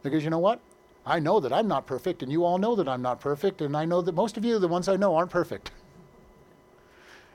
Because 0.04 0.24
you 0.24 0.30
know 0.30 0.40
what? 0.40 0.60
I 1.06 1.20
know 1.20 1.40
that 1.40 1.54
I'm 1.54 1.68
not 1.68 1.88
perfect, 1.88 2.22
and 2.22 2.32
you 2.32 2.44
all 2.44 2.58
know 2.58 2.76
that 2.76 2.88
I'm 2.88 3.02
not 3.02 3.22
perfect, 3.22 3.62
and 3.62 3.78
I 3.78 3.86
know 3.86 4.02
that 4.02 4.16
most 4.16 4.36
of 4.36 4.44
you, 4.44 4.60
the 4.60 4.68
ones 4.68 4.90
I 4.90 4.98
know, 4.98 5.16
aren't 5.16 5.32
perfect. 5.32 5.72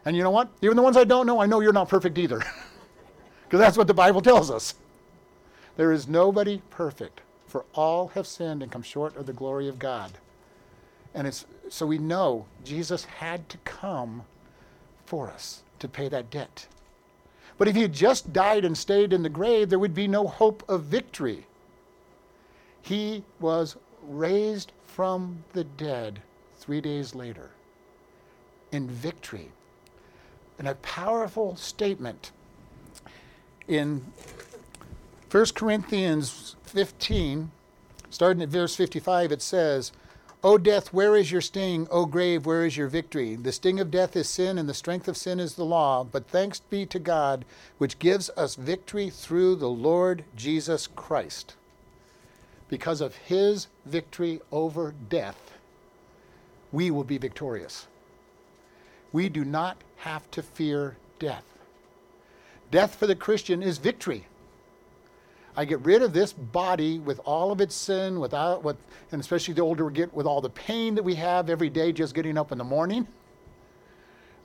And 0.05 0.17
you 0.17 0.23
know 0.23 0.31
what? 0.31 0.51
Even 0.63 0.77
the 0.77 0.83
ones 0.83 0.97
I 0.97 1.05
don't 1.05 1.27
know, 1.27 1.41
I 1.41 1.47
know 1.47 1.61
you're 1.61 1.73
not 1.73 1.89
perfect 1.89 2.19
either. 2.19 2.43
Because 3.45 3.67
that's 3.67 3.77
what 3.77 3.87
the 3.87 3.93
Bible 3.93 4.23
tells 4.23 4.51
us. 4.51 4.77
There 5.77 5.93
is 5.93 6.09
nobody 6.09 6.63
perfect, 6.71 7.21
for 7.47 7.67
all 7.75 8.09
have 8.15 8.27
sinned 8.27 8.63
and 8.63 8.73
come 8.73 8.83
short 8.83 9.15
of 9.15 9.27
the 9.27 9.35
glory 9.35 9.69
of 9.69 9.79
God. 9.79 10.13
And 11.15 11.27
it's 11.27 11.45
so 11.69 11.85
we 11.85 11.99
know 11.99 12.47
Jesus 12.65 13.05
had 13.05 13.51
to 13.51 13.59
come 13.59 14.25
for 15.05 15.29
us 15.29 15.65
to 15.81 15.87
pay 15.87 16.09
that 16.09 16.31
debt. 16.31 16.67
But 17.59 17.69
if 17.69 17.77
he 17.77 17.83
had 17.83 17.93
just 17.93 18.33
died 18.33 18.65
and 18.65 18.77
stayed 18.77 19.13
in 19.13 19.23
the 19.23 19.29
grave, 19.29 19.69
there 19.69 19.79
would 19.79 19.95
be 19.95 20.09
no 20.09 20.27
hope 20.27 20.65
of 20.67 20.85
victory. 20.85 21.47
He 22.81 23.23
was 23.39 23.77
raised 24.03 24.73
from 24.87 25.45
the 25.53 25.65
dead 25.65 26.23
three 26.57 26.81
days 26.81 27.15
later 27.15 27.51
in 28.71 28.89
victory. 28.89 29.51
And 30.63 30.69
a 30.69 30.77
powerful 30.77 31.57
statement 31.57 32.31
in 33.67 34.13
1 35.29 35.47
Corinthians 35.57 36.55
15, 36.63 37.51
starting 38.11 38.45
at 38.45 38.49
verse 38.49 38.77
55, 38.77 39.33
it 39.33 39.43
says, 39.43 39.91
O 40.45 40.59
death, 40.59 40.93
where 40.93 41.17
is 41.17 41.33
your 41.33 41.41
sting? 41.41 41.89
O 41.91 42.07
grave, 42.07 42.47
where 42.47 42.65
is 42.65 42.77
your 42.77 42.87
victory? 42.87 43.35
The 43.35 43.51
sting 43.51 43.81
of 43.81 43.91
death 43.91 44.15
is 44.15 44.29
sin, 44.29 44.57
and 44.57 44.69
the 44.69 44.73
strength 44.73 45.09
of 45.09 45.17
sin 45.17 45.41
is 45.41 45.57
the 45.57 45.65
law. 45.65 46.05
But 46.05 46.29
thanks 46.29 46.61
be 46.61 46.87
to 46.87 47.01
God, 47.01 47.45
which 47.79 47.99
gives 47.99 48.31
us 48.37 48.55
victory 48.55 49.11
through 49.11 49.57
the 49.57 49.69
Lord 49.69 50.23
Jesus 50.37 50.87
Christ. 50.87 51.57
Because 52.69 53.01
of 53.01 53.17
his 53.17 53.67
victory 53.85 54.41
over 54.53 54.95
death, 55.09 55.55
we 56.71 56.89
will 56.93 57.03
be 57.03 57.19
victorious. 57.19 57.89
We 59.13 59.29
do 59.29 59.45
not 59.45 59.77
have 59.97 60.31
to 60.33 60.43
fear 60.43 60.97
death. 61.19 61.45
Death 62.71 62.95
for 62.95 63.07
the 63.07 63.15
Christian 63.15 63.63
is 63.63 63.79
victory. 63.79 64.27
I 65.55 65.67
get 65.67 65.81
rid 65.81 66.01
of 66.03 66.15
this 66.15 66.33
body 66.33 66.99
with 66.99 67.21
all 67.25 67.53
of 67.53 67.61
its 67.61 67.75
sin, 67.75 68.19
without 68.19 68.65
with, 68.65 68.77
and 69.13 69.21
especially 69.21 69.53
the 69.53 69.61
older 69.61 69.85
we 69.85 69.93
get, 69.93 70.15
with 70.15 70.27
all 70.27 70.41
the 70.41 70.49
pain 70.49 70.95
that 70.95 71.03
we 71.03 71.15
have 71.17 71.51
every 71.51 71.69
day 71.69 71.93
just 71.93 72.15
getting 72.15 72.39
up 72.39 72.53
in 72.53 72.59
the 72.59 72.65
morning. 72.65 73.07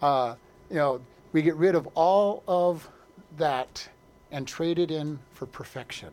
Uh, 0.01 0.35
you 0.69 0.75
know, 0.75 0.99
we 1.31 1.41
get 1.41 1.55
rid 1.55 1.75
of 1.75 1.87
all 1.95 2.43
of 2.47 2.89
that 3.37 3.87
and 4.31 4.45
trade 4.45 4.77
it 4.77 4.91
in 4.91 5.19
for 5.31 5.45
perfection, 5.45 6.09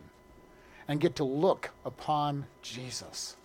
and 0.87 1.01
get 1.01 1.17
to 1.17 1.25
look 1.25 1.71
upon 1.83 2.45
Jesus. 2.61 3.35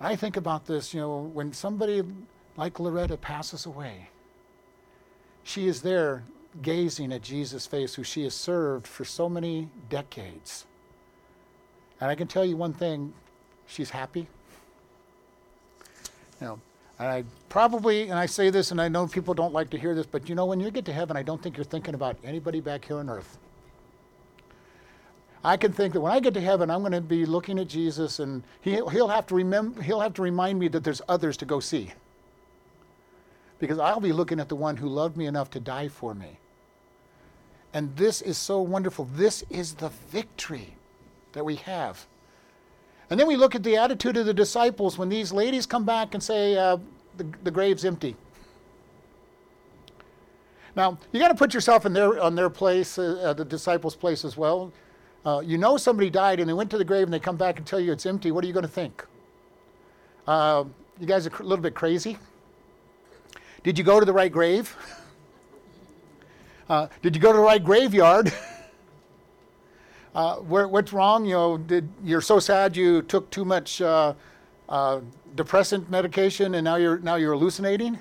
I 0.00 0.16
think 0.16 0.36
about 0.36 0.66
this. 0.66 0.92
You 0.92 1.00
know, 1.00 1.20
when 1.32 1.54
somebody 1.54 2.02
like 2.56 2.78
Loretta 2.78 3.16
passes 3.16 3.66
away, 3.66 4.08
she 5.42 5.66
is 5.66 5.82
there 5.82 6.24
gazing 6.62 7.12
at 7.12 7.22
Jesus' 7.22 7.66
face, 7.66 7.94
who 7.94 8.04
she 8.04 8.22
has 8.24 8.34
served 8.34 8.86
for 8.86 9.04
so 9.04 9.28
many 9.28 9.68
decades. 9.88 10.66
And 12.00 12.10
I 12.10 12.14
can 12.14 12.26
tell 12.26 12.44
you 12.44 12.56
one 12.56 12.72
thing 12.72 13.12
she's 13.66 13.90
happy. 13.90 14.28
You 16.40 16.46
know, 16.46 16.60
and 16.98 17.08
I 17.08 17.24
probably, 17.48 18.02
and 18.02 18.18
I 18.18 18.26
say 18.26 18.50
this, 18.50 18.70
and 18.70 18.80
I 18.80 18.88
know 18.88 19.06
people 19.06 19.34
don't 19.34 19.52
like 19.52 19.70
to 19.70 19.78
hear 19.78 19.94
this, 19.94 20.06
but 20.06 20.28
you 20.28 20.34
know, 20.34 20.46
when 20.46 20.60
you 20.60 20.70
get 20.70 20.84
to 20.86 20.92
heaven, 20.92 21.16
I 21.16 21.22
don't 21.22 21.42
think 21.42 21.56
you're 21.56 21.64
thinking 21.64 21.94
about 21.94 22.16
anybody 22.24 22.60
back 22.60 22.84
here 22.84 22.98
on 22.98 23.10
earth. 23.10 23.38
I 25.44 25.58
can 25.58 25.72
think 25.72 25.92
that 25.92 26.00
when 26.00 26.12
I 26.12 26.20
get 26.20 26.32
to 26.34 26.40
heaven, 26.40 26.70
I'm 26.70 26.80
going 26.80 26.92
to 26.92 27.02
be 27.02 27.26
looking 27.26 27.58
at 27.58 27.68
Jesus, 27.68 28.18
and 28.18 28.42
he, 28.62 28.72
he'll 28.72 29.08
have 29.08 29.26
to 29.26 29.34
remember, 29.34 29.82
he'll 29.82 30.00
have 30.00 30.14
to 30.14 30.22
remind 30.22 30.58
me 30.58 30.68
that 30.68 30.84
there's 30.84 31.02
others 31.08 31.36
to 31.38 31.44
go 31.44 31.60
see, 31.60 31.92
because 33.58 33.78
I'll 33.78 34.00
be 34.00 34.12
looking 34.12 34.40
at 34.40 34.48
the 34.48 34.56
one 34.56 34.76
who 34.76 34.88
loved 34.88 35.16
me 35.16 35.26
enough 35.26 35.50
to 35.50 35.60
die 35.60 35.88
for 35.88 36.14
me. 36.14 36.38
And 37.72 37.96
this 37.96 38.22
is 38.22 38.38
so 38.38 38.60
wonderful. 38.60 39.08
This 39.14 39.44
is 39.50 39.74
the 39.74 39.88
victory 39.88 40.74
that 41.32 41.44
we 41.44 41.56
have. 41.56 42.06
And 43.10 43.18
then 43.18 43.26
we 43.26 43.36
look 43.36 43.54
at 43.54 43.62
the 43.62 43.76
attitude 43.76 44.16
of 44.16 44.26
the 44.26 44.34
disciples 44.34 44.96
when 44.96 45.08
these 45.08 45.32
ladies 45.32 45.66
come 45.66 45.84
back 45.84 46.14
and 46.14 46.22
say, 46.22 46.56
uh, 46.56 46.78
the, 47.16 47.26
the 47.42 47.50
grave's 47.50 47.84
empty. 47.84 48.16
Now, 50.76 50.98
you 51.12 51.20
got 51.20 51.28
to 51.28 51.34
put 51.34 51.54
yourself 51.54 51.86
in 51.86 51.92
their, 51.92 52.20
on 52.20 52.34
their 52.34 52.50
place, 52.50 52.98
uh, 52.98 53.32
the 53.36 53.44
disciples' 53.44 53.94
place 53.94 54.24
as 54.24 54.36
well. 54.36 54.72
Uh, 55.24 55.40
you 55.44 55.56
know 55.56 55.76
somebody 55.76 56.10
died 56.10 56.40
and 56.40 56.48
they 56.48 56.52
went 56.52 56.70
to 56.70 56.78
the 56.78 56.84
grave 56.84 57.04
and 57.04 57.12
they 57.12 57.18
come 57.18 57.36
back 57.36 57.58
and 57.58 57.66
tell 57.66 57.80
you 57.80 57.92
it's 57.92 58.06
empty. 58.06 58.30
What 58.30 58.44
are 58.44 58.46
you 58.46 58.52
going 58.52 58.66
to 58.66 58.70
think? 58.70 59.04
Uh, 60.26 60.64
you 61.00 61.06
guys 61.06 61.26
are 61.26 61.30
a 61.38 61.42
little 61.42 61.62
bit 61.62 61.74
crazy. 61.74 62.18
Did 63.64 63.78
you 63.78 63.84
go 63.84 63.98
to 63.98 64.04
the 64.04 64.12
right 64.12 64.30
grave? 64.30 64.76
Uh, 66.68 66.86
did 67.02 67.16
you 67.16 67.20
go 67.20 67.32
to 67.32 67.38
the 67.38 67.44
right 67.44 67.62
graveyard? 67.62 68.32
uh, 70.14 70.36
where, 70.36 70.68
what's 70.68 70.92
wrong? 70.92 71.24
You 71.24 71.32
know, 71.32 71.58
did, 71.58 71.88
you're 72.02 72.20
so 72.20 72.38
sad 72.38 72.76
you 72.76 73.00
took 73.02 73.30
too 73.30 73.44
much 73.44 73.80
uh, 73.80 74.12
uh, 74.68 75.00
depressant 75.34 75.90
medication 75.90 76.54
and 76.54 76.64
now 76.64 76.76
you're 76.76 76.98
now 76.98 77.16
you're 77.16 77.32
hallucinating. 77.32 77.98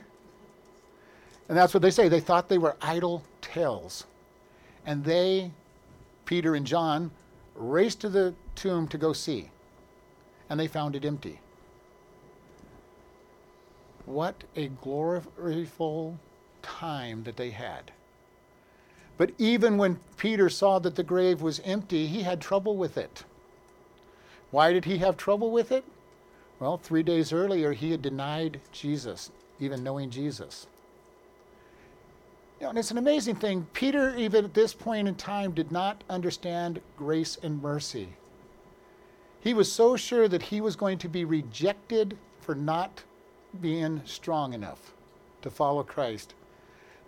And 1.47 1.57
that's 1.57 1.73
what 1.73 1.81
they 1.81 1.91
say. 1.91 2.09
They 2.09 2.19
thought 2.19 2.49
they 2.49 2.57
were 2.57 2.75
idle 2.81 3.23
tales, 3.41 4.05
and 4.85 5.03
they, 5.03 5.51
Peter 6.25 6.55
and 6.55 6.65
John, 6.65 7.11
raced 7.53 7.99
to 8.01 8.09
the 8.09 8.33
tomb 8.55 8.87
to 8.87 8.97
go 8.97 9.11
see, 9.11 9.49
and 10.49 10.57
they 10.57 10.67
found 10.67 10.95
it 10.95 11.03
empty. 11.03 11.39
What 14.05 14.43
a 14.55 14.67
gloriful 14.67 16.19
time 16.61 17.23
that 17.23 17.37
they 17.37 17.51
had. 17.51 17.91
But 19.17 19.31
even 19.37 19.77
when 19.77 19.99
Peter 20.17 20.49
saw 20.49 20.79
that 20.79 20.95
the 20.95 21.03
grave 21.03 21.41
was 21.41 21.61
empty, 21.63 22.07
he 22.07 22.23
had 22.23 22.41
trouble 22.41 22.75
with 22.75 22.97
it. 22.97 23.23
Why 24.51 24.73
did 24.73 24.85
he 24.85 24.97
have 24.97 25.17
trouble 25.17 25.51
with 25.51 25.71
it? 25.71 25.83
Well, 26.59 26.77
three 26.77 27.03
days 27.03 27.33
earlier, 27.33 27.73
he 27.73 27.91
had 27.91 28.01
denied 28.01 28.59
Jesus, 28.71 29.31
even 29.59 29.83
knowing 29.83 30.09
Jesus. 30.09 30.67
You 32.59 32.65
know, 32.65 32.69
and 32.69 32.79
it's 32.79 32.91
an 32.91 32.97
amazing 32.97 33.35
thing. 33.35 33.67
Peter, 33.73 34.15
even 34.15 34.45
at 34.45 34.53
this 34.53 34.73
point 34.73 35.07
in 35.07 35.15
time, 35.15 35.51
did 35.51 35.71
not 35.71 36.03
understand 36.09 36.81
grace 36.97 37.37
and 37.41 37.61
mercy. 37.61 38.09
He 39.41 39.53
was 39.53 39.71
so 39.71 39.95
sure 39.97 40.27
that 40.27 40.43
he 40.43 40.61
was 40.61 40.75
going 40.75 40.97
to 40.99 41.09
be 41.09 41.25
rejected 41.25 42.17
for 42.39 42.55
not 42.55 43.03
being 43.61 44.01
strong 44.05 44.53
enough 44.53 44.93
to 45.41 45.49
follow 45.49 45.83
Christ 45.83 46.33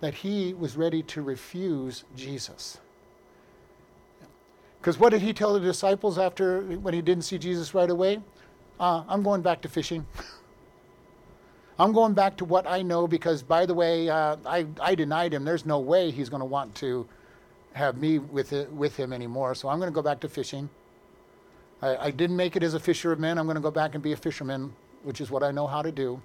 that 0.02 0.14
he 0.14 0.54
was 0.54 0.78
ready 0.78 1.02
to 1.04 1.22
refuse 1.22 2.04
Jesus. 2.16 2.78
Because 4.80 5.00
what 5.00 5.10
did 5.10 5.22
he 5.22 5.34
tell 5.34 5.54
the 5.54 5.60
disciples 5.60 6.20
after 6.20 6.62
when 6.62 6.94
he 6.94 7.02
didn't 7.02 7.24
see 7.24 7.38
Jesus 7.38 7.74
right 7.74 7.90
away? 7.90 8.22
Uh, 8.80 9.04
I'm 9.08 9.24
going 9.24 9.42
back 9.42 9.62
to 9.62 9.70
fishing. 9.70 10.06
I'm 11.80 11.92
going 11.92 12.14
back 12.14 12.38
to 12.38 12.46
what 12.46 12.68
I 12.68 12.82
know 12.82 13.08
because, 13.08 13.42
by 13.42 13.66
the 13.66 13.74
way, 13.74 14.10
uh, 14.10 14.38
I, 14.46 14.66
I 14.80 14.96
denied 14.96 15.34
him. 15.34 15.44
There's 15.44 15.66
no 15.66 15.80
way 15.80 16.12
he's 16.12 16.30
going 16.30 16.42
to 16.42 16.46
want 16.46 16.76
to 16.76 17.08
have 17.74 17.98
me 17.98 18.20
with, 18.20 18.54
it, 18.54 18.72
with 18.72 18.96
him 18.96 19.12
anymore. 19.12 19.56
So 19.56 19.68
I'm 19.68 19.80
going 19.80 19.92
to 19.92 19.96
go 19.96 20.02
back 20.02 20.20
to 20.22 20.30
fishing. 20.30 20.70
I, 21.82 21.98
I 21.98 22.12
didn't 22.12 22.38
make 22.38 22.56
it 22.56 22.64
as 22.64 22.76
a 22.76 22.80
fisher 22.80 23.12
of 23.12 23.20
men. 23.20 23.38
I'm 23.38 23.46
going 23.46 23.56
to 23.56 23.62
go 23.62 23.72
back 23.72 23.94
and 23.94 24.04
be 24.04 24.14
a 24.14 24.18
fisherman, 24.18 24.74
which 25.04 25.20
is 25.20 25.32
what 25.32 25.44
I 25.44 25.52
know 25.52 25.68
how 25.68 25.82
to 25.82 25.92
do. 25.92 26.22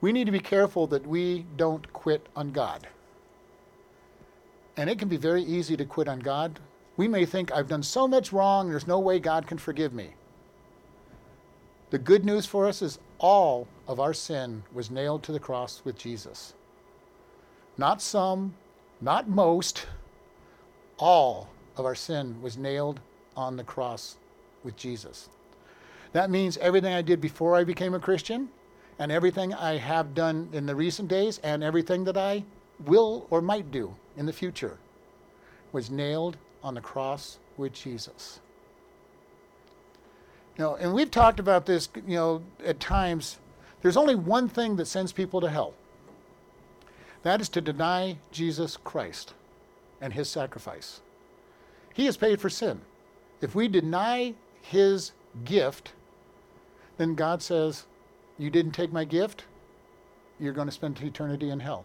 We 0.00 0.12
need 0.12 0.26
to 0.26 0.32
be 0.32 0.40
careful 0.40 0.86
that 0.88 1.06
we 1.06 1.44
don't 1.56 1.92
quit 1.92 2.26
on 2.36 2.52
God. 2.52 2.86
And 4.76 4.88
it 4.88 4.98
can 4.98 5.08
be 5.08 5.16
very 5.16 5.42
easy 5.42 5.76
to 5.76 5.84
quit 5.84 6.08
on 6.08 6.20
God. 6.20 6.60
We 6.96 7.08
may 7.08 7.24
think, 7.24 7.52
I've 7.52 7.68
done 7.68 7.82
so 7.82 8.06
much 8.06 8.32
wrong, 8.32 8.70
there's 8.70 8.86
no 8.86 9.00
way 9.00 9.18
God 9.18 9.46
can 9.46 9.58
forgive 9.58 9.92
me. 9.92 10.14
The 11.90 11.98
good 11.98 12.24
news 12.24 12.46
for 12.46 12.68
us 12.68 12.82
is 12.82 12.98
all 13.18 13.66
of 13.86 13.98
our 13.98 14.14
sin 14.14 14.62
was 14.72 14.90
nailed 14.90 15.22
to 15.24 15.32
the 15.32 15.40
cross 15.40 15.82
with 15.84 15.96
Jesus. 15.96 16.54
Not 17.76 18.02
some, 18.02 18.54
not 19.00 19.28
most, 19.28 19.86
all 20.98 21.48
of 21.76 21.86
our 21.86 21.94
sin 21.94 22.40
was 22.42 22.58
nailed 22.58 23.00
on 23.36 23.56
the 23.56 23.64
cross 23.64 24.16
with 24.64 24.76
Jesus. 24.76 25.28
That 26.12 26.30
means 26.30 26.56
everything 26.58 26.92
I 26.92 27.02
did 27.02 27.20
before 27.20 27.56
I 27.56 27.64
became 27.64 27.94
a 27.94 28.00
Christian, 28.00 28.48
and 28.98 29.12
everything 29.12 29.54
I 29.54 29.76
have 29.76 30.14
done 30.14 30.48
in 30.52 30.66
the 30.66 30.74
recent 30.74 31.08
days, 31.08 31.38
and 31.38 31.62
everything 31.62 32.04
that 32.04 32.16
I 32.16 32.44
will 32.84 33.26
or 33.30 33.40
might 33.40 33.70
do 33.70 33.94
in 34.16 34.26
the 34.26 34.32
future 34.32 34.78
was 35.72 35.90
nailed 35.90 36.36
on 36.62 36.74
the 36.74 36.80
cross 36.80 37.38
with 37.56 37.72
Jesus. 37.72 38.40
You 40.56 40.64
know, 40.64 40.74
and 40.74 40.92
we've 40.92 41.10
talked 41.10 41.38
about 41.38 41.66
this, 41.66 41.88
you 41.94 42.16
know, 42.16 42.42
at 42.64 42.80
times. 42.80 43.38
There's 43.80 43.96
only 43.96 44.16
one 44.16 44.48
thing 44.48 44.74
that 44.76 44.86
sends 44.86 45.12
people 45.12 45.40
to 45.40 45.48
hell. 45.48 45.74
That 47.22 47.40
is 47.40 47.48
to 47.50 47.60
deny 47.60 48.18
Jesus 48.32 48.76
Christ 48.76 49.34
and 50.00 50.12
his 50.12 50.28
sacrifice. 50.28 51.00
He 51.94 52.06
has 52.06 52.16
paid 52.16 52.40
for 52.40 52.50
sin. 52.50 52.80
If 53.40 53.54
we 53.54 53.68
deny 53.68 54.34
his 54.62 55.12
gift, 55.44 55.92
then 56.96 57.14
God 57.14 57.42
says, 57.42 57.84
You 58.38 58.50
didn't 58.50 58.72
take 58.72 58.92
my 58.92 59.04
gift, 59.04 59.44
you're 60.38 60.52
going 60.52 60.68
to 60.68 60.72
spend 60.72 61.00
eternity 61.02 61.50
in 61.50 61.60
hell. 61.60 61.84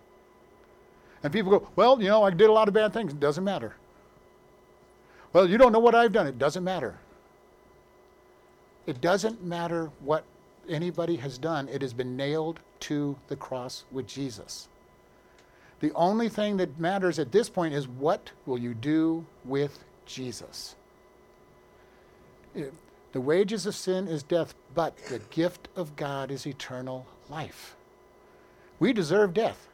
And 1.24 1.33
people 1.33 1.51
go, 1.51 1.69
Well, 1.75 2.01
you 2.01 2.10
know, 2.10 2.24
I 2.24 2.29
did 2.29 2.50
a 2.50 2.53
lot 2.53 2.67
of 2.67 2.74
bad 2.74 2.93
things. 2.93 3.13
It 3.13 3.19
doesn't 3.19 3.43
matter. 3.43 3.75
Well, 5.31 5.50
you 5.50 5.57
don't 5.57 5.72
know 5.72 5.79
what 5.79 5.95
I've 5.95 6.12
done. 6.12 6.27
It 6.27 6.38
doesn't 6.38 6.63
matter. 6.63 7.00
It 8.86 9.01
doesn't 9.01 9.43
matter 9.43 9.89
what 10.01 10.25
anybody 10.69 11.17
has 11.17 11.38
done, 11.38 11.67
it 11.69 11.81
has 11.81 11.93
been 11.93 12.15
nailed 12.15 12.60
to 12.79 13.17
the 13.27 13.36
cross 13.36 13.83
with 13.91 14.07
Jesus. 14.07 14.69
The 15.80 15.91
only 15.93 16.30
thing 16.30 16.58
that 16.58 16.80
matters 16.80 17.19
at 17.19 17.32
this 17.32 17.49
point 17.49 17.73
is 17.73 17.88
what 17.88 18.32
will 18.45 18.58
you 18.58 18.73
do 18.73 19.25
with 19.43 19.84
Jesus? 20.06 20.75
It, 22.56 22.73
the 23.13 23.21
wages 23.21 23.67
of 23.67 23.76
sin 23.76 24.08
is 24.08 24.23
death, 24.23 24.56
but 24.73 24.97
the 25.06 25.19
gift 25.30 25.69
of 25.76 25.95
God 25.95 26.32
is 26.32 26.47
eternal 26.47 27.06
life. 27.30 27.76
We 28.80 28.91
deserve 28.91 29.34
death, 29.36 29.67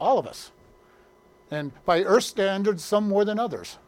all 0.00 0.18
of 0.18 0.26
us. 0.26 0.50
And 1.48 1.70
by 1.84 2.02
earth 2.02 2.24
standards, 2.24 2.84
some 2.84 3.08
more 3.08 3.24
than 3.24 3.38
others. 3.38 3.78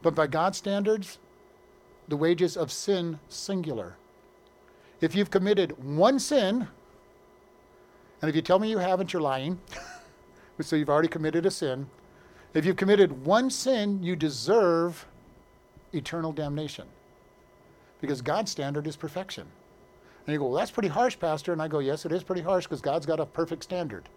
But 0.00 0.14
by 0.14 0.26
God's 0.26 0.56
standards, 0.56 1.18
the 2.08 2.16
wages 2.16 2.56
of 2.56 2.72
sin 2.72 3.20
singular. 3.28 3.96
If 5.02 5.14
you've 5.14 5.30
committed 5.30 5.84
one 5.84 6.18
sin, 6.18 6.66
and 8.22 8.28
if 8.28 8.34
you 8.34 8.40
tell 8.40 8.58
me 8.58 8.70
you 8.70 8.78
haven't, 8.78 9.12
you're 9.12 9.20
lying. 9.20 9.60
so 10.60 10.76
you've 10.76 10.90
already 10.90 11.08
committed 11.08 11.44
a 11.44 11.50
sin. 11.50 11.88
If 12.54 12.64
you've 12.64 12.76
committed 12.76 13.24
one 13.24 13.50
sin, 13.50 14.02
you 14.02 14.16
deserve 14.16 15.06
eternal 15.92 16.32
damnation. 16.32 16.86
Because 18.00 18.22
God's 18.22 18.50
standard 18.50 18.86
is 18.86 18.96
perfection. 18.96 19.46
And 20.26 20.32
you 20.32 20.38
go, 20.38 20.46
well, 20.46 20.58
that's 20.58 20.70
pretty 20.70 20.88
harsh, 20.88 21.18
Pastor. 21.18 21.52
And 21.52 21.60
I 21.60 21.68
go, 21.68 21.78
yes, 21.78 22.04
it 22.04 22.12
is 22.12 22.22
pretty 22.22 22.42
harsh 22.42 22.64
because 22.64 22.80
God's 22.80 23.06
got 23.06 23.20
a 23.20 23.26
perfect 23.26 23.64
standard. 23.64 24.08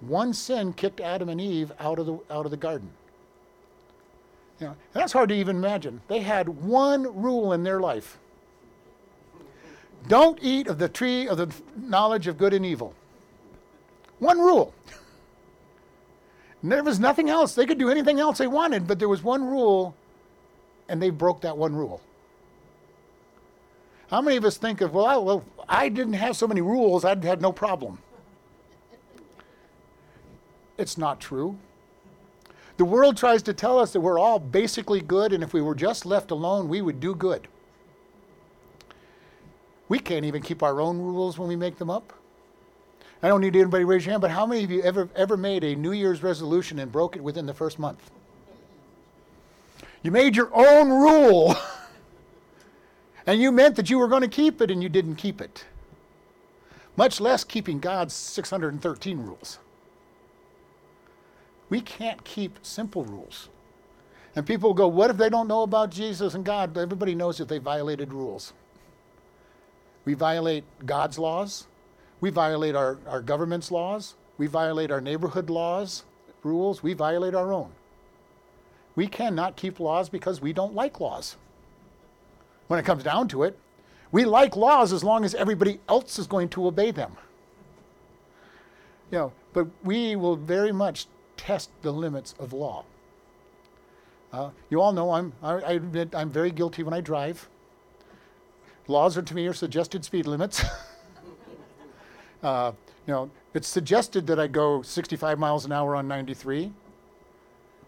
One 0.00 0.32
sin 0.32 0.72
kicked 0.72 1.00
Adam 1.00 1.28
and 1.28 1.40
Eve 1.40 1.72
out 1.80 1.98
of 1.98 2.06
the, 2.06 2.18
out 2.30 2.44
of 2.44 2.50
the 2.50 2.56
garden. 2.56 2.90
You 4.60 4.66
know, 4.66 4.72
and 4.72 5.02
that's 5.02 5.12
hard 5.12 5.28
to 5.30 5.34
even 5.34 5.56
imagine. 5.56 6.00
They 6.08 6.20
had 6.20 6.48
one 6.48 7.22
rule 7.22 7.52
in 7.52 7.62
their 7.62 7.80
life 7.80 8.18
don't 10.08 10.38
eat 10.40 10.68
of 10.68 10.78
the 10.78 10.88
tree 10.88 11.28
of 11.28 11.36
the 11.36 11.52
knowledge 11.76 12.26
of 12.26 12.38
good 12.38 12.54
and 12.54 12.64
evil. 12.64 12.94
One 14.18 14.38
rule. 14.38 14.72
And 16.62 16.72
there 16.72 16.82
was 16.82 17.00
nothing 17.00 17.28
else. 17.28 17.54
They 17.54 17.66
could 17.66 17.78
do 17.78 17.90
anything 17.90 18.20
else 18.20 18.38
they 18.38 18.46
wanted, 18.46 18.86
but 18.86 18.98
there 18.98 19.08
was 19.08 19.22
one 19.22 19.44
rule, 19.44 19.94
and 20.88 21.02
they 21.02 21.10
broke 21.10 21.40
that 21.42 21.56
one 21.56 21.74
rule. 21.74 22.00
How 24.10 24.20
many 24.20 24.36
of 24.36 24.44
us 24.44 24.56
think 24.56 24.80
of, 24.80 24.94
well, 24.94 25.06
I, 25.06 25.16
well, 25.16 25.44
I 25.68 25.88
didn't 25.88 26.14
have 26.14 26.36
so 26.36 26.46
many 26.46 26.60
rules, 26.60 27.04
I'd 27.04 27.24
had 27.24 27.42
no 27.42 27.52
problem? 27.52 27.98
It's 30.78 30.96
not 30.96 31.20
true. 31.20 31.56
The 32.76 32.84
world 32.84 33.16
tries 33.16 33.42
to 33.44 33.54
tell 33.54 33.78
us 33.78 33.92
that 33.92 34.00
we're 34.00 34.18
all 34.18 34.38
basically 34.38 35.00
good, 35.00 35.32
and 35.32 35.42
if 35.42 35.54
we 35.54 35.62
were 35.62 35.74
just 35.74 36.04
left 36.04 36.30
alone, 36.30 36.68
we 36.68 36.82
would 36.82 37.00
do 37.00 37.14
good. 37.14 37.48
We 39.88 39.98
can't 39.98 40.24
even 40.24 40.42
keep 40.42 40.62
our 40.62 40.80
own 40.80 40.98
rules 40.98 41.38
when 41.38 41.48
we 41.48 41.56
make 41.56 41.78
them 41.78 41.90
up. 41.90 42.12
I 43.22 43.28
don't 43.28 43.40
need 43.40 43.56
anybody 43.56 43.82
to 43.82 43.86
raise 43.86 44.04
your 44.04 44.12
hand, 44.12 44.20
but 44.20 44.30
how 44.30 44.44
many 44.44 44.62
of 44.62 44.70
you 44.70 44.82
ever 44.82 45.08
ever 45.16 45.36
made 45.36 45.64
a 45.64 45.74
New 45.74 45.92
Year's 45.92 46.22
resolution 46.22 46.78
and 46.78 46.92
broke 46.92 47.16
it 47.16 47.22
within 47.22 47.46
the 47.46 47.54
first 47.54 47.78
month? 47.78 48.10
You 50.02 50.10
made 50.10 50.36
your 50.36 50.50
own 50.52 50.90
rule. 50.90 51.56
and 53.26 53.40
you 53.40 53.50
meant 53.50 53.76
that 53.76 53.90
you 53.90 53.98
were 53.98 54.08
going 54.08 54.22
to 54.22 54.28
keep 54.28 54.62
it 54.62 54.70
and 54.70 54.82
you 54.82 54.88
didn't 54.88 55.16
keep 55.16 55.40
it. 55.40 55.64
Much 56.96 57.20
less 57.20 57.44
keeping 57.44 57.78
God's 57.78 58.14
613 58.14 59.18
rules. 59.18 59.58
We 61.68 61.80
can't 61.80 62.24
keep 62.24 62.58
simple 62.62 63.04
rules. 63.04 63.48
And 64.34 64.46
people 64.46 64.74
go, 64.74 64.86
what 64.86 65.10
if 65.10 65.16
they 65.16 65.28
don't 65.28 65.48
know 65.48 65.62
about 65.62 65.90
Jesus 65.90 66.34
and 66.34 66.44
God? 66.44 66.76
Everybody 66.76 67.14
knows 67.14 67.38
that 67.38 67.48
they 67.48 67.58
violated 67.58 68.12
rules. 68.12 68.52
We 70.04 70.14
violate 70.14 70.64
God's 70.84 71.18
laws. 71.18 71.66
We 72.20 72.30
violate 72.30 72.76
our, 72.76 72.98
our 73.06 73.20
government's 73.20 73.70
laws. 73.70 74.14
We 74.38 74.46
violate 74.46 74.90
our 74.90 75.00
neighborhood 75.00 75.50
laws, 75.50 76.04
rules. 76.42 76.82
We 76.82 76.92
violate 76.92 77.34
our 77.34 77.52
own. 77.52 77.72
We 78.94 79.06
cannot 79.06 79.56
keep 79.56 79.80
laws 79.80 80.08
because 80.08 80.40
we 80.40 80.52
don't 80.52 80.74
like 80.74 81.00
laws. 81.00 81.36
When 82.68 82.80
it 82.80 82.84
comes 82.84 83.02
down 83.02 83.28
to 83.28 83.42
it, 83.44 83.58
we 84.12 84.24
like 84.24 84.56
laws 84.56 84.92
as 84.92 85.04
long 85.04 85.24
as 85.24 85.34
everybody 85.34 85.80
else 85.88 86.18
is 86.18 86.26
going 86.26 86.48
to 86.50 86.66
obey 86.66 86.90
them. 86.90 87.16
You 89.10 89.18
know, 89.18 89.32
but 89.52 89.68
we 89.84 90.16
will 90.16 90.36
very 90.36 90.72
much 90.72 91.06
test 91.36 91.70
the 91.82 91.92
limits 91.92 92.34
of 92.38 92.52
law. 92.52 92.84
Uh, 94.32 94.50
you 94.68 94.80
all 94.80 94.92
know 94.92 95.12
I'm, 95.12 95.32
I, 95.42 95.52
I 95.52 95.72
admit 95.72 96.14
I'm 96.14 96.30
very 96.30 96.50
guilty 96.50 96.82
when 96.82 96.92
I 96.92 97.00
drive. 97.00 97.48
Laws 98.88 99.16
are 99.16 99.22
to 99.22 99.34
me 99.34 99.46
are 99.46 99.52
suggested 99.52 100.04
speed 100.04 100.26
limits. 100.26 100.64
uh, 102.42 102.72
you 103.06 103.12
know, 103.12 103.30
it's 103.54 103.68
suggested 103.68 104.26
that 104.26 104.38
I 104.38 104.46
go 104.46 104.82
65 104.82 105.38
miles 105.38 105.64
an 105.64 105.72
hour 105.72 105.96
on 105.96 106.08
93. 106.08 106.72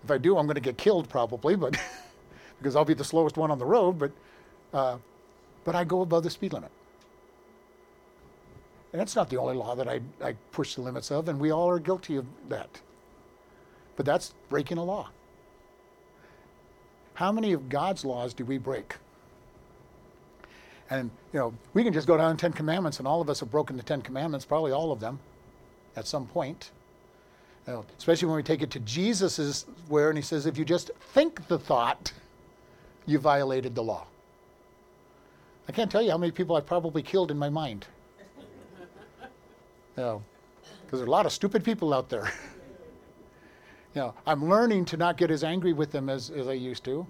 If 0.05 0.11
I 0.11 0.19
do, 0.19 0.39
I'm 0.39 0.47
going 0.47 0.55
to 0.55 0.61
get 0.61 0.79
killed 0.79 1.09
probably, 1.09 1.57
but 1.57 1.77
because 2.59 2.77
I'll 2.77 2.85
be 2.85 2.95
the 2.95 3.05
slowest 3.05 3.37
one 3.37 3.51
on 3.51 3.59
the 3.59 3.67
road. 3.67 3.99
But, 3.99 4.13
uh, 4.73 4.99
but 5.65 5.75
I 5.75 5.85
go 5.85 6.03
above 6.03 6.23
the 6.23 6.31
speed 6.31 6.53
limit. 6.53 6.71
And 8.93 9.01
that's 9.01 9.15
not 9.15 9.29
the 9.29 9.37
only 9.37 9.55
law 9.55 9.75
that 9.75 9.89
I, 9.89 10.01
I 10.23 10.33
push 10.53 10.75
the 10.75 10.81
limits 10.81 11.11
of, 11.11 11.29
and 11.29 11.39
we 11.39 11.51
all 11.51 11.69
are 11.69 11.79
guilty 11.79 12.17
of 12.17 12.25
that. 12.49 12.81
But 13.97 14.07
that's 14.07 14.35
breaking 14.49 14.79
a 14.79 14.85
law. 14.85 15.11
How 17.15 17.33
many 17.33 17.53
of 17.53 17.69
God's 17.69 18.05
laws 18.05 18.33
do 18.33 18.45
we 18.45 18.59
break? 18.59 18.95
And, 20.91 21.11
you 21.35 21.39
know, 21.39 21.53
we 21.75 21.85
can 21.85 21.93
just 21.93 22.07
go 22.07 22.17
down 22.17 22.35
the 22.35 22.41
Ten 22.41 22.53
Commandments, 22.53 22.99
and 22.99 23.07
all 23.07 23.21
of 23.21 23.29
us 23.29 23.41
have 23.41 23.51
broken 23.51 23.77
the 23.77 23.83
Ten 23.83 24.01
Commandments, 24.01 24.47
probably 24.47 24.73
all 24.73 24.91
of 24.91 25.01
them, 25.01 25.19
at 25.97 26.07
some 26.07 26.27
point. 26.27 26.71
You 27.67 27.75
know, 27.75 27.85
especially 27.99 28.29
when 28.29 28.37
we 28.37 28.43
take 28.43 28.63
it 28.63 28.71
to 28.71 28.81
Jesus' 28.81 29.67
where, 29.89 30.09
and 30.09 30.17
he 30.17 30.23
says, 30.23 30.47
if 30.47 30.57
you 30.57 30.65
just 30.65 30.91
think 31.13 31.47
the 31.49 31.59
thought, 31.59 32.11
you 33.05 33.19
violated 33.19 33.75
the 33.75 33.83
law. 33.83 34.07
I 35.69 35.73
can't 35.73 35.91
tell 35.91 36.01
you 36.01 36.11
how 36.11 36.19
many 36.19 36.33
people 36.33 36.57
I've 36.57 36.67
probably 36.67 37.03
killed 37.03 37.31
in 37.31 37.39
my 37.39 37.49
mind. 37.49 37.87
You 39.97 40.05
know, 40.05 40.23
because 40.85 41.01
there 41.01 41.07
are 41.07 41.09
a 41.09 41.11
lot 41.11 41.27
of 41.27 41.33
stupid 41.33 41.65
people 41.65 41.93
out 41.93 42.09
there. 42.09 42.33
You 43.95 44.03
know, 44.03 44.15
I'm 44.27 44.49
learning 44.49 44.85
to 44.87 44.97
not 44.97 45.17
get 45.17 45.31
as 45.31 45.43
angry 45.43 45.73
with 45.73 45.91
them 45.91 46.09
as, 46.09 46.31
as 46.31 46.47
I 46.47 46.53
used 46.53 46.85
to. 46.85 47.07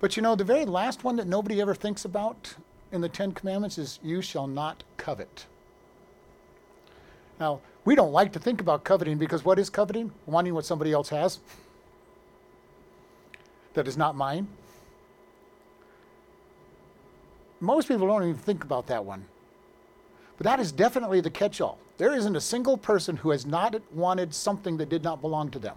But 0.00 0.16
you 0.16 0.22
know, 0.22 0.34
the 0.34 0.42
very 0.42 0.64
last 0.64 1.04
one 1.04 1.14
that 1.16 1.28
nobody 1.28 1.60
ever 1.60 1.74
thinks 1.74 2.04
about 2.04 2.56
in 2.90 3.00
the 3.00 3.08
Ten 3.08 3.32
Commandments 3.32 3.78
is 3.78 4.00
you 4.02 4.22
shall 4.22 4.46
not 4.48 4.82
covet. 4.96 5.46
Now, 7.38 7.60
we 7.84 7.94
don't 7.94 8.12
like 8.12 8.32
to 8.32 8.40
think 8.40 8.60
about 8.60 8.82
coveting 8.82 9.18
because 9.18 9.44
what 9.44 9.58
is 9.58 9.70
coveting? 9.70 10.10
Wanting 10.26 10.54
what 10.54 10.64
somebody 10.64 10.90
else 10.90 11.10
has 11.10 11.38
that 13.74 13.86
is 13.88 13.96
not 13.96 14.16
mine. 14.16 14.48
Most 17.62 17.86
people 17.86 18.08
don't 18.08 18.24
even 18.24 18.34
think 18.34 18.64
about 18.64 18.88
that 18.88 19.04
one. 19.04 19.24
But 20.36 20.44
that 20.44 20.58
is 20.58 20.72
definitely 20.72 21.20
the 21.20 21.30
catch 21.30 21.60
all. 21.60 21.78
There 21.96 22.12
isn't 22.12 22.34
a 22.34 22.40
single 22.40 22.76
person 22.76 23.16
who 23.16 23.30
has 23.30 23.46
not 23.46 23.80
wanted 23.94 24.34
something 24.34 24.76
that 24.78 24.88
did 24.88 25.04
not 25.04 25.20
belong 25.20 25.48
to 25.52 25.60
them. 25.60 25.76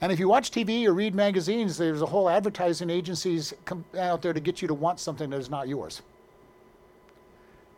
And 0.00 0.12
if 0.12 0.20
you 0.20 0.28
watch 0.28 0.52
TV 0.52 0.86
or 0.86 0.92
read 0.92 1.16
magazines, 1.16 1.76
there's 1.76 2.00
a 2.00 2.06
whole 2.06 2.30
advertising 2.30 2.90
agencies 2.90 3.54
out 3.98 4.22
there 4.22 4.32
to 4.32 4.38
get 4.38 4.62
you 4.62 4.68
to 4.68 4.74
want 4.74 5.00
something 5.00 5.30
that 5.30 5.38
is 5.40 5.50
not 5.50 5.66
yours. 5.66 6.02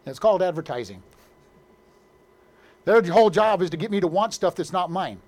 And 0.05 0.11
it's 0.11 0.19
called 0.19 0.43
advertising. 0.43 1.03
Their 2.85 3.03
whole 3.03 3.31
job 3.31 3.63
is 3.63 3.71
to 3.71 3.79
get 3.79 3.91
me 3.91 4.01
to 4.01 4.07
want 4.07 4.35
stuff 4.35 4.55
that's 4.55 4.75
not 4.75 4.91
mine. 4.91 5.21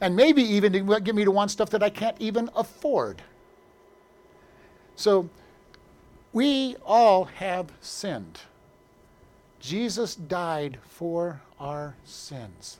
And 0.00 0.16
maybe 0.16 0.42
even 0.42 0.72
to 0.72 1.00
get 1.00 1.14
me 1.14 1.24
to 1.24 1.30
want 1.30 1.52
stuff 1.52 1.70
that 1.70 1.82
I 1.84 1.90
can't 1.90 2.16
even 2.18 2.50
afford. 2.56 3.22
So 4.96 5.28
we 6.32 6.76
all 6.84 7.24
have 7.24 7.72
sinned. 7.80 8.40
Jesus 9.60 10.14
died 10.14 10.78
for 10.82 11.40
our 11.58 11.96
sins. 12.04 12.78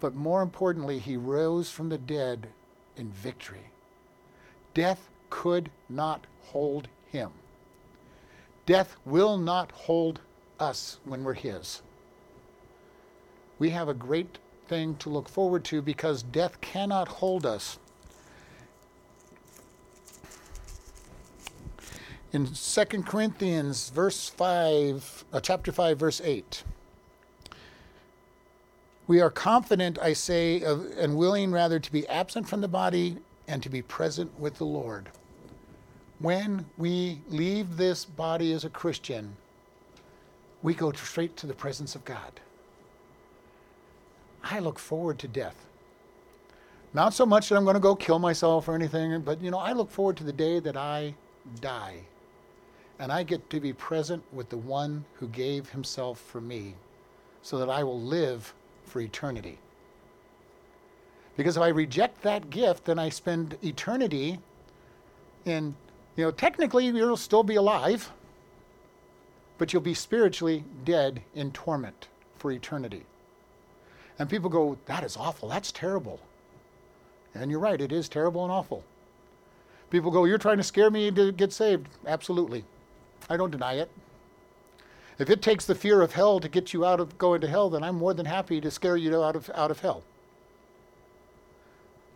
But 0.00 0.14
more 0.14 0.42
importantly, 0.42 0.98
he 0.98 1.16
rose 1.16 1.70
from 1.70 1.88
the 1.88 1.98
dead 1.98 2.48
in 2.96 3.10
victory. 3.10 3.70
Death 4.74 5.10
could 5.30 5.70
not 5.88 6.26
hold 6.42 6.88
him. 7.06 7.30
Death 8.66 8.96
will 9.04 9.36
not 9.38 9.72
hold 9.72 10.20
us 10.58 10.98
when 11.04 11.24
we're 11.24 11.34
his. 11.34 11.82
We 13.58 13.70
have 13.70 13.88
a 13.88 13.94
great 13.94 14.38
thing 14.66 14.96
to 14.96 15.10
look 15.10 15.28
forward 15.28 15.64
to 15.66 15.82
because 15.82 16.22
death 16.22 16.60
cannot 16.60 17.08
hold 17.08 17.44
us. 17.44 17.78
In 22.32 22.46
2 22.46 22.84
Corinthians 23.02 23.90
verse 23.90 24.30
5, 24.30 25.24
uh, 25.34 25.40
chapter 25.40 25.70
5 25.70 25.98
verse 25.98 26.20
8. 26.24 26.64
We 29.06 29.20
are 29.20 29.28
confident, 29.28 29.98
I 29.98 30.14
say, 30.14 30.62
of, 30.62 30.86
and 30.96 31.18
willing 31.18 31.52
rather 31.52 31.78
to 31.78 31.92
be 31.92 32.08
absent 32.08 32.48
from 32.48 32.62
the 32.62 32.68
body 32.68 33.18
and 33.46 33.62
to 33.62 33.68
be 33.68 33.82
present 33.82 34.40
with 34.40 34.54
the 34.56 34.64
Lord. 34.64 35.10
When 36.20 36.64
we 36.78 37.20
leave 37.28 37.76
this 37.76 38.06
body 38.06 38.54
as 38.54 38.64
a 38.64 38.70
Christian, 38.70 39.36
we 40.62 40.72
go 40.72 40.90
straight 40.92 41.36
to 41.36 41.46
the 41.46 41.52
presence 41.52 41.94
of 41.94 42.06
God. 42.06 42.40
I 44.42 44.58
look 44.60 44.78
forward 44.78 45.18
to 45.18 45.28
death. 45.28 45.66
Not 46.94 47.12
so 47.12 47.26
much 47.26 47.50
that 47.50 47.56
I'm 47.56 47.64
going 47.64 47.74
to 47.74 47.80
go 47.80 47.94
kill 47.94 48.18
myself 48.18 48.68
or 48.68 48.74
anything, 48.74 49.20
but 49.20 49.42
you 49.42 49.50
know, 49.50 49.58
I 49.58 49.72
look 49.72 49.90
forward 49.90 50.16
to 50.16 50.24
the 50.24 50.32
day 50.32 50.60
that 50.60 50.78
I 50.78 51.14
die 51.60 52.04
and 53.02 53.10
I 53.10 53.24
get 53.24 53.50
to 53.50 53.58
be 53.58 53.72
present 53.72 54.22
with 54.32 54.48
the 54.48 54.56
one 54.56 55.04
who 55.14 55.26
gave 55.26 55.68
himself 55.70 56.20
for 56.20 56.40
me 56.40 56.76
so 57.42 57.58
that 57.58 57.68
I 57.68 57.82
will 57.82 58.00
live 58.00 58.54
for 58.84 59.00
eternity. 59.00 59.58
Because 61.36 61.56
if 61.56 61.64
I 61.64 61.68
reject 61.70 62.22
that 62.22 62.48
gift, 62.48 62.84
then 62.84 63.00
I 63.00 63.08
spend 63.08 63.58
eternity 63.60 64.38
in, 65.44 65.74
you 66.14 66.22
know, 66.22 66.30
technically 66.30 66.86
you'll 66.86 67.16
still 67.16 67.42
be 67.42 67.56
alive, 67.56 68.08
but 69.58 69.72
you'll 69.72 69.82
be 69.82 69.94
spiritually 69.94 70.62
dead 70.84 71.22
in 71.34 71.50
torment 71.50 72.06
for 72.36 72.52
eternity. 72.52 73.04
And 74.20 74.30
people 74.30 74.48
go, 74.48 74.78
that 74.86 75.02
is 75.02 75.16
awful. 75.16 75.48
That's 75.48 75.72
terrible. 75.72 76.20
And 77.34 77.50
you're 77.50 77.58
right, 77.58 77.80
it 77.80 77.90
is 77.90 78.08
terrible 78.08 78.44
and 78.44 78.52
awful. 78.52 78.84
People 79.90 80.12
go, 80.12 80.24
you're 80.24 80.38
trying 80.38 80.58
to 80.58 80.62
scare 80.62 80.88
me 80.88 81.10
to 81.10 81.32
get 81.32 81.52
saved. 81.52 81.88
Absolutely. 82.06 82.64
I 83.32 83.36
don't 83.38 83.50
deny 83.50 83.74
it. 83.74 83.90
If 85.18 85.30
it 85.30 85.40
takes 85.40 85.64
the 85.64 85.74
fear 85.74 86.02
of 86.02 86.12
hell 86.12 86.38
to 86.40 86.48
get 86.48 86.72
you 86.72 86.84
out 86.84 87.00
of 87.00 87.16
going 87.16 87.40
to 87.40 87.48
hell, 87.48 87.70
then 87.70 87.82
I'm 87.82 87.96
more 87.96 88.12
than 88.12 88.26
happy 88.26 88.60
to 88.60 88.70
scare 88.70 88.96
you 88.96 89.22
out 89.22 89.36
of, 89.36 89.50
out 89.54 89.70
of 89.70 89.80
hell. 89.80 90.02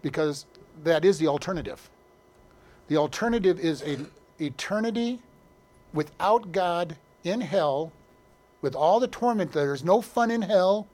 Because 0.03 0.45
that 0.85 1.05
is 1.05 1.19
the 1.19 1.27
alternative. 1.27 1.89
The 2.89 2.97
alternative 2.97 3.59
is 3.59 3.81
an 3.83 4.11
eternity 4.39 5.21
without 5.93 6.53
God 6.53 6.97
in 7.25 7.41
hell, 7.41 7.93
with 8.61 8.75
all 8.75 9.01
the 9.01 9.09
torment. 9.09 9.53
There's 9.53 9.85
no 9.85 10.01
fun 10.03 10.31
in 10.31 10.43
hell. 10.43 10.87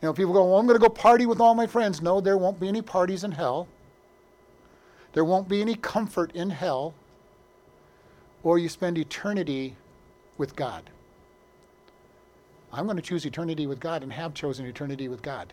You 0.00 0.08
know, 0.08 0.12
people 0.14 0.32
go, 0.32 0.44
well, 0.44 0.58
I'm 0.58 0.66
going 0.66 0.78
to 0.78 0.82
go 0.82 0.88
party 0.88 1.26
with 1.26 1.40
all 1.40 1.54
my 1.54 1.66
friends. 1.66 2.00
No, 2.00 2.20
there 2.20 2.38
won't 2.38 2.58
be 2.58 2.68
any 2.68 2.82
parties 2.82 3.24
in 3.24 3.32
hell. 3.32 3.68
There 5.12 5.24
won't 5.24 5.48
be 5.48 5.60
any 5.60 5.74
comfort 5.74 6.32
in 6.32 6.50
hell. 6.50 6.94
Or 8.44 8.58
you 8.58 8.68
spend 8.68 8.98
eternity 8.98 9.74
with 10.38 10.54
God. 10.54 10.90
I'm 12.72 12.84
going 12.84 12.96
to 12.96 13.02
choose 13.02 13.24
eternity 13.24 13.66
with 13.66 13.80
God 13.80 14.02
and 14.02 14.12
have 14.12 14.34
chosen 14.34 14.66
eternity 14.66 15.08
with 15.08 15.22
God. 15.22 15.52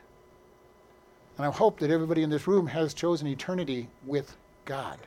And 1.37 1.45
I 1.45 1.51
hope 1.51 1.79
that 1.79 1.89
everybody 1.89 2.21
in 2.21 2.29
this 2.29 2.47
room 2.47 2.67
has 2.67 2.93
chosen 2.93 3.27
eternity 3.27 3.87
with 4.05 4.35
God 4.65 4.99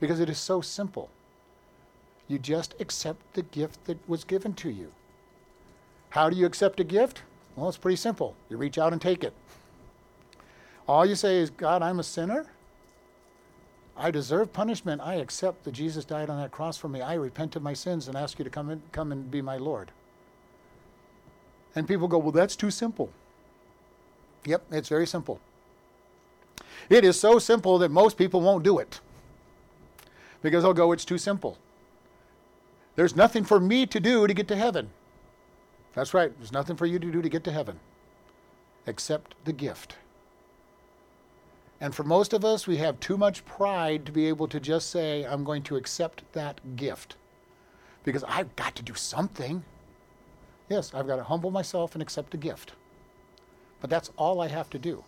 because 0.00 0.20
it 0.20 0.28
is 0.28 0.38
so 0.38 0.60
simple. 0.60 1.08
You 2.28 2.38
just 2.38 2.74
accept 2.80 3.34
the 3.34 3.42
gift 3.42 3.84
that 3.84 3.98
was 4.08 4.24
given 4.24 4.54
to 4.54 4.70
you. 4.70 4.92
How 6.10 6.30
do 6.30 6.36
you 6.36 6.46
accept 6.46 6.80
a 6.80 6.84
gift? 6.84 7.22
Well, 7.56 7.68
it's 7.68 7.78
pretty 7.78 7.96
simple. 7.96 8.34
You 8.48 8.56
reach 8.56 8.78
out 8.78 8.92
and 8.92 9.00
take 9.00 9.22
it. 9.22 9.34
All 10.88 11.06
you 11.06 11.14
say 11.14 11.38
is, 11.38 11.50
God, 11.50 11.82
I'm 11.82 12.00
a 12.00 12.04
sinner. 12.04 12.46
I 13.96 14.10
deserve 14.10 14.52
punishment. 14.52 15.00
I 15.00 15.14
accept 15.14 15.64
that 15.64 15.72
Jesus 15.72 16.04
died 16.04 16.28
on 16.28 16.40
that 16.40 16.50
cross 16.50 16.76
for 16.76 16.88
me. 16.88 17.00
I 17.00 17.14
repent 17.14 17.54
of 17.56 17.62
my 17.62 17.74
sins 17.74 18.08
and 18.08 18.16
ask 18.16 18.38
you 18.38 18.44
to 18.44 18.50
come, 18.50 18.70
in, 18.70 18.82
come 18.92 19.12
and 19.12 19.30
be 19.30 19.40
my 19.40 19.56
Lord. 19.56 19.92
And 21.76 21.86
people 21.86 22.08
go, 22.08 22.18
well, 22.18 22.32
that's 22.32 22.56
too 22.56 22.70
simple. 22.70 23.10
Yep, 24.44 24.64
it's 24.72 24.88
very 24.88 25.06
simple. 25.06 25.40
It 26.88 27.04
is 27.04 27.18
so 27.18 27.38
simple 27.38 27.78
that 27.78 27.90
most 27.90 28.16
people 28.16 28.40
won't 28.40 28.64
do 28.64 28.78
it 28.78 29.00
because 30.42 30.62
they'll 30.62 30.74
go, 30.74 30.92
it's 30.92 31.04
too 31.04 31.18
simple. 31.18 31.58
There's 32.96 33.16
nothing 33.16 33.44
for 33.44 33.58
me 33.58 33.86
to 33.86 33.98
do 33.98 34.26
to 34.26 34.34
get 34.34 34.46
to 34.48 34.56
heaven. 34.56 34.90
That's 35.94 36.12
right. 36.12 36.32
There's 36.38 36.52
nothing 36.52 36.76
for 36.76 36.86
you 36.86 36.98
to 36.98 37.10
do 37.10 37.22
to 37.22 37.28
get 37.28 37.44
to 37.44 37.52
heaven 37.52 37.80
except 38.86 39.34
the 39.44 39.52
gift. 39.52 39.96
And 41.80 41.94
for 41.94 42.04
most 42.04 42.32
of 42.32 42.44
us, 42.44 42.66
we 42.66 42.76
have 42.78 43.00
too 43.00 43.16
much 43.16 43.44
pride 43.44 44.06
to 44.06 44.12
be 44.12 44.26
able 44.28 44.48
to 44.48 44.60
just 44.60 44.90
say, 44.90 45.24
I'm 45.24 45.44
going 45.44 45.62
to 45.64 45.76
accept 45.76 46.22
that 46.32 46.76
gift 46.76 47.16
because 48.04 48.24
I've 48.24 48.54
got 48.56 48.74
to 48.76 48.82
do 48.82 48.94
something. 48.94 49.64
Yes, 50.68 50.94
I've 50.94 51.06
got 51.06 51.16
to 51.16 51.24
humble 51.24 51.50
myself 51.50 51.94
and 51.94 52.02
accept 52.02 52.34
a 52.34 52.38
gift. 52.38 52.72
But 53.80 53.90
that's 53.90 54.10
all 54.16 54.40
I 54.40 54.48
have 54.48 54.70
to 54.70 54.78
do. 54.78 55.04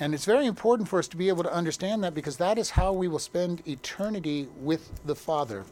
And 0.00 0.12
it's 0.12 0.24
very 0.24 0.46
important 0.46 0.88
for 0.88 0.98
us 0.98 1.08
to 1.08 1.16
be 1.16 1.28
able 1.28 1.44
to 1.44 1.52
understand 1.52 2.02
that 2.02 2.14
because 2.14 2.36
that 2.38 2.58
is 2.58 2.70
how 2.70 2.92
we 2.92 3.08
will 3.08 3.18
spend 3.18 3.66
eternity 3.66 4.48
with 4.60 5.04
the 5.04 5.14
Father. 5.14 5.64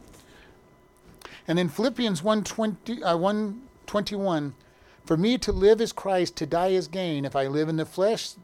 And 1.48 1.58
in 1.58 1.68
Philippians 1.68 2.22
120, 2.22 3.02
uh, 3.02 3.16
1 3.16 3.62
21 3.86 4.54
For 5.04 5.16
me 5.16 5.38
to 5.38 5.50
live 5.50 5.80
is 5.80 5.92
Christ, 5.92 6.36
to 6.36 6.46
die 6.46 6.68
is 6.68 6.86
gain. 6.86 7.24
If 7.24 7.34
I 7.34 7.48
live 7.48 7.68
in 7.68 7.76
the 7.76 7.84
flesh, 7.84 8.34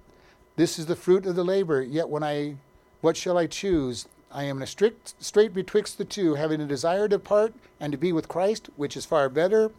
this 0.58 0.76
is 0.76 0.86
the 0.86 0.96
fruit 0.96 1.24
of 1.24 1.36
the 1.36 1.44
labor. 1.44 1.80
Yet 1.80 2.08
when 2.08 2.24
I, 2.24 2.56
what 3.00 3.16
shall 3.16 3.38
I 3.38 3.46
choose? 3.46 4.08
I 4.32 4.42
am 4.42 4.56
in 4.56 4.64
a 4.64 4.66
strict 4.66 5.14
strait 5.22 5.54
betwixt 5.54 5.98
the 5.98 6.04
two, 6.04 6.34
having 6.34 6.60
a 6.60 6.66
desire 6.66 7.06
to 7.08 7.18
part 7.20 7.54
and 7.78 7.92
to 7.92 7.96
be 7.96 8.12
with 8.12 8.26
Christ, 8.26 8.68
which 8.74 8.96
is 8.96 9.04
far 9.04 9.28
better. 9.28 9.70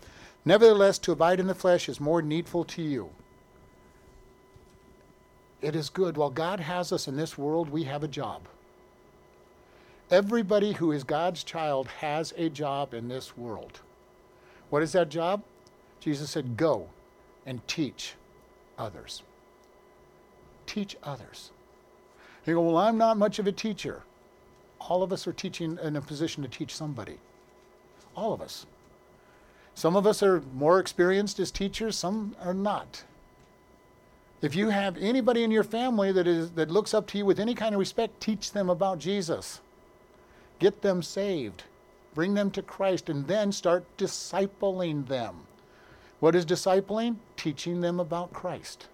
Nevertheless, 0.45 0.97
to 0.99 1.11
abide 1.11 1.41
in 1.41 1.47
the 1.47 1.53
flesh 1.53 1.89
is 1.89 1.99
more 1.99 2.21
needful 2.21 2.63
to 2.63 2.81
you. 2.81 3.09
It 5.61 5.75
is 5.75 5.89
good. 5.89 6.15
While 6.15 6.29
God 6.29 6.61
has 6.61 6.93
us 6.93 7.09
in 7.09 7.17
this 7.17 7.37
world, 7.37 7.69
we 7.69 7.83
have 7.83 8.01
a 8.01 8.07
job. 8.07 8.47
Everybody 10.09 10.71
who 10.71 10.93
is 10.93 11.03
God's 11.03 11.43
child 11.43 11.89
has 11.99 12.33
a 12.37 12.47
job 12.47 12.93
in 12.93 13.09
this 13.09 13.37
world. 13.37 13.81
What 14.69 14.81
is 14.81 14.93
that 14.93 15.09
job? 15.09 15.43
Jesus 15.99 16.29
said, 16.29 16.55
Go 16.55 16.87
and 17.45 17.67
teach 17.67 18.13
others. 18.77 19.23
Teach 20.69 20.95
others. 21.01 21.49
You 22.45 22.53
go, 22.53 22.61
Well, 22.61 22.77
I'm 22.77 22.95
not 22.95 23.17
much 23.17 23.39
of 23.39 23.47
a 23.47 23.51
teacher. 23.51 24.03
All 24.79 25.01
of 25.01 25.11
us 25.11 25.25
are 25.25 25.33
teaching 25.33 25.79
in 25.81 25.95
a 25.95 26.01
position 26.01 26.43
to 26.43 26.49
teach 26.49 26.75
somebody. 26.75 27.17
All 28.15 28.33
of 28.33 28.39
us. 28.39 28.67
Some 29.73 29.95
of 29.95 30.05
us 30.05 30.21
are 30.21 30.43
more 30.53 30.79
experienced 30.79 31.39
as 31.39 31.49
teachers, 31.49 31.95
some 31.97 32.35
are 32.39 32.53
not. 32.53 33.03
If 34.43 34.53
you 34.53 34.69
have 34.69 34.95
anybody 34.97 35.43
in 35.43 35.49
your 35.49 35.63
family 35.63 36.11
that 36.11 36.27
is 36.27 36.51
that 36.51 36.69
looks 36.69 36.93
up 36.93 37.07
to 37.07 37.17
you 37.17 37.25
with 37.25 37.39
any 37.39 37.55
kind 37.55 37.73
of 37.73 37.79
respect, 37.79 38.21
teach 38.21 38.51
them 38.51 38.69
about 38.69 38.99
Jesus. 38.99 39.61
Get 40.59 40.83
them 40.83 41.01
saved. 41.01 41.63
Bring 42.13 42.35
them 42.35 42.51
to 42.51 42.61
Christ 42.61 43.09
and 43.09 43.25
then 43.25 43.51
start 43.51 43.85
discipling 43.97 45.07
them. 45.07 45.47
What 46.19 46.35
is 46.35 46.45
discipling? 46.45 47.15
Teaching 47.37 47.81
them 47.81 47.99
about 47.99 48.33
Christ. 48.33 48.87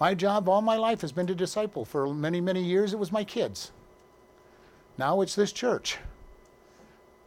My 0.00 0.14
job 0.14 0.48
all 0.48 0.62
my 0.62 0.76
life 0.76 1.00
has 1.00 1.12
been 1.12 1.26
to 1.26 1.34
disciple. 1.34 1.84
For 1.84 2.12
many, 2.12 2.40
many 2.40 2.62
years, 2.62 2.92
it 2.92 2.98
was 2.98 3.10
my 3.10 3.24
kids. 3.24 3.72
Now 4.96 5.20
it's 5.20 5.34
this 5.34 5.52
church. 5.52 5.98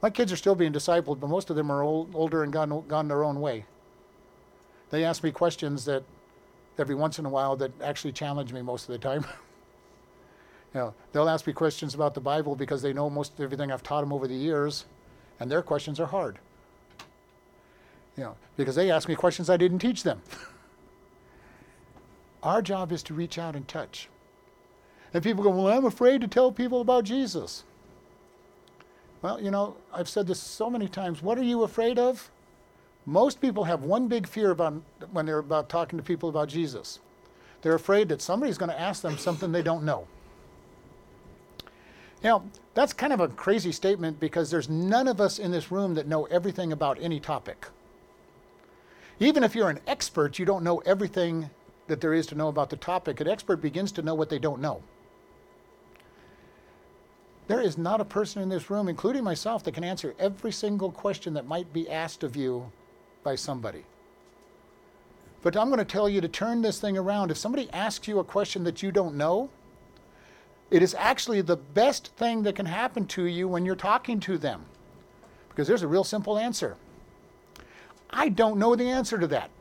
My 0.01 0.09
kids 0.09 0.31
are 0.31 0.37
still 0.37 0.55
being 0.55 0.73
discipled, 0.73 1.19
but 1.19 1.29
most 1.29 1.49
of 1.49 1.55
them 1.55 1.71
are 1.71 1.81
old, 1.81 2.15
older 2.15 2.43
and 2.43 2.51
gone, 2.51 2.83
gone 2.87 3.07
their 3.07 3.23
own 3.23 3.39
way. 3.39 3.65
They 4.89 5.03
ask 5.03 5.23
me 5.23 5.31
questions 5.31 5.85
that 5.85 6.03
every 6.77 6.95
once 6.95 7.19
in 7.19 7.25
a 7.25 7.29
while 7.29 7.55
that 7.57 7.71
actually 7.81 8.13
challenge 8.13 8.51
me 8.51 8.61
most 8.61 8.89
of 8.89 8.93
the 8.93 8.97
time. 8.97 9.21
you 10.73 10.79
know, 10.79 10.93
they'll 11.11 11.29
ask 11.29 11.45
me 11.45 11.53
questions 11.53 11.93
about 11.93 12.13
the 12.13 12.21
Bible 12.21 12.55
because 12.55 12.81
they 12.81 12.93
know 12.93 13.09
most 13.09 13.33
of 13.33 13.41
everything 13.41 13.71
I've 13.71 13.83
taught 13.83 14.01
them 14.01 14.11
over 14.11 14.27
the 14.27 14.35
years, 14.35 14.85
and 15.39 15.51
their 15.51 15.61
questions 15.61 15.99
are 15.99 16.07
hard. 16.07 16.39
You 18.17 18.23
know, 18.23 18.35
because 18.57 18.75
they 18.75 18.91
ask 18.91 19.07
me 19.07 19.15
questions 19.15 19.49
I 19.49 19.57
didn't 19.57 19.79
teach 19.79 20.03
them. 20.03 20.21
Our 22.43 22.61
job 22.61 22.91
is 22.91 23.03
to 23.03 23.13
reach 23.13 23.37
out 23.37 23.55
and 23.55 23.67
touch. 23.67 24.09
And 25.13 25.23
people 25.23 25.43
go, 25.43 25.49
Well, 25.49 25.67
I'm 25.67 25.85
afraid 25.85 26.21
to 26.21 26.27
tell 26.27 26.51
people 26.51 26.81
about 26.81 27.03
Jesus. 27.03 27.63
Well, 29.21 29.41
you 29.41 29.51
know, 29.51 29.75
I've 29.93 30.09
said 30.09 30.27
this 30.27 30.39
so 30.39 30.69
many 30.69 30.87
times. 30.87 31.21
What 31.21 31.37
are 31.37 31.43
you 31.43 31.63
afraid 31.63 31.99
of? 31.99 32.31
Most 33.05 33.41
people 33.41 33.65
have 33.65 33.83
one 33.83 34.07
big 34.07 34.27
fear 34.27 34.51
about 34.51 34.81
when 35.11 35.25
they're 35.25 35.39
about 35.39 35.69
talking 35.69 35.97
to 35.97 36.03
people 36.03 36.29
about 36.29 36.49
Jesus. 36.49 36.99
They're 37.61 37.75
afraid 37.75 38.09
that 38.09 38.21
somebody's 38.21 38.57
going 38.57 38.71
to 38.71 38.79
ask 38.79 39.01
them 39.01 39.17
something 39.17 39.51
they 39.51 39.61
don't 39.61 39.83
know. 39.83 40.07
Now, 42.23 42.43
that's 42.73 42.93
kind 42.93 43.13
of 43.13 43.19
a 43.19 43.27
crazy 43.27 43.71
statement 43.71 44.19
because 44.19 44.49
there's 44.49 44.69
none 44.69 45.07
of 45.07 45.19
us 45.19 45.39
in 45.39 45.51
this 45.51 45.71
room 45.71 45.95
that 45.95 46.07
know 46.07 46.25
everything 46.25 46.71
about 46.71 46.97
any 47.01 47.19
topic. 47.19 47.67
Even 49.19 49.43
if 49.43 49.55
you're 49.55 49.69
an 49.69 49.79
expert, 49.87 50.39
you 50.39 50.45
don't 50.45 50.63
know 50.63 50.79
everything 50.79 51.49
that 51.91 51.99
there 51.99 52.13
is 52.13 52.25
to 52.27 52.35
know 52.35 52.47
about 52.47 52.69
the 52.69 52.77
topic. 52.77 53.19
An 53.19 53.27
expert 53.27 53.57
begins 53.57 53.91
to 53.91 54.01
know 54.01 54.15
what 54.15 54.29
they 54.29 54.39
don't 54.39 54.61
know. 54.61 54.81
There 57.47 57.59
is 57.59 57.77
not 57.77 57.99
a 57.99 58.05
person 58.05 58.41
in 58.41 58.47
this 58.47 58.69
room, 58.69 58.87
including 58.87 59.25
myself, 59.25 59.61
that 59.65 59.73
can 59.73 59.83
answer 59.83 60.15
every 60.17 60.53
single 60.53 60.89
question 60.89 61.33
that 61.33 61.45
might 61.45 61.73
be 61.73 61.89
asked 61.89 62.23
of 62.23 62.37
you 62.37 62.71
by 63.23 63.35
somebody. 63.35 63.83
But 65.41 65.57
I'm 65.57 65.67
going 65.67 65.79
to 65.79 65.85
tell 65.85 66.07
you 66.07 66.21
to 66.21 66.29
turn 66.29 66.61
this 66.61 66.79
thing 66.79 66.97
around. 66.97 67.29
If 67.29 67.37
somebody 67.37 67.69
asks 67.71 68.07
you 68.07 68.19
a 68.19 68.23
question 68.23 68.63
that 68.63 68.81
you 68.81 68.89
don't 68.89 69.15
know, 69.15 69.49
it 70.69 70.81
is 70.81 70.95
actually 70.97 71.41
the 71.41 71.57
best 71.57 72.15
thing 72.15 72.43
that 72.43 72.55
can 72.55 72.67
happen 72.67 73.05
to 73.07 73.25
you 73.25 73.49
when 73.49 73.65
you're 73.65 73.75
talking 73.75 74.21
to 74.21 74.37
them. 74.37 74.63
Because 75.49 75.67
there's 75.67 75.83
a 75.83 75.89
real 75.89 76.05
simple 76.05 76.37
answer. 76.37 76.77
I 78.09 78.29
don't 78.29 78.59
know 78.59 78.77
the 78.77 78.89
answer 78.89 79.17
to 79.17 79.27
that. 79.27 79.51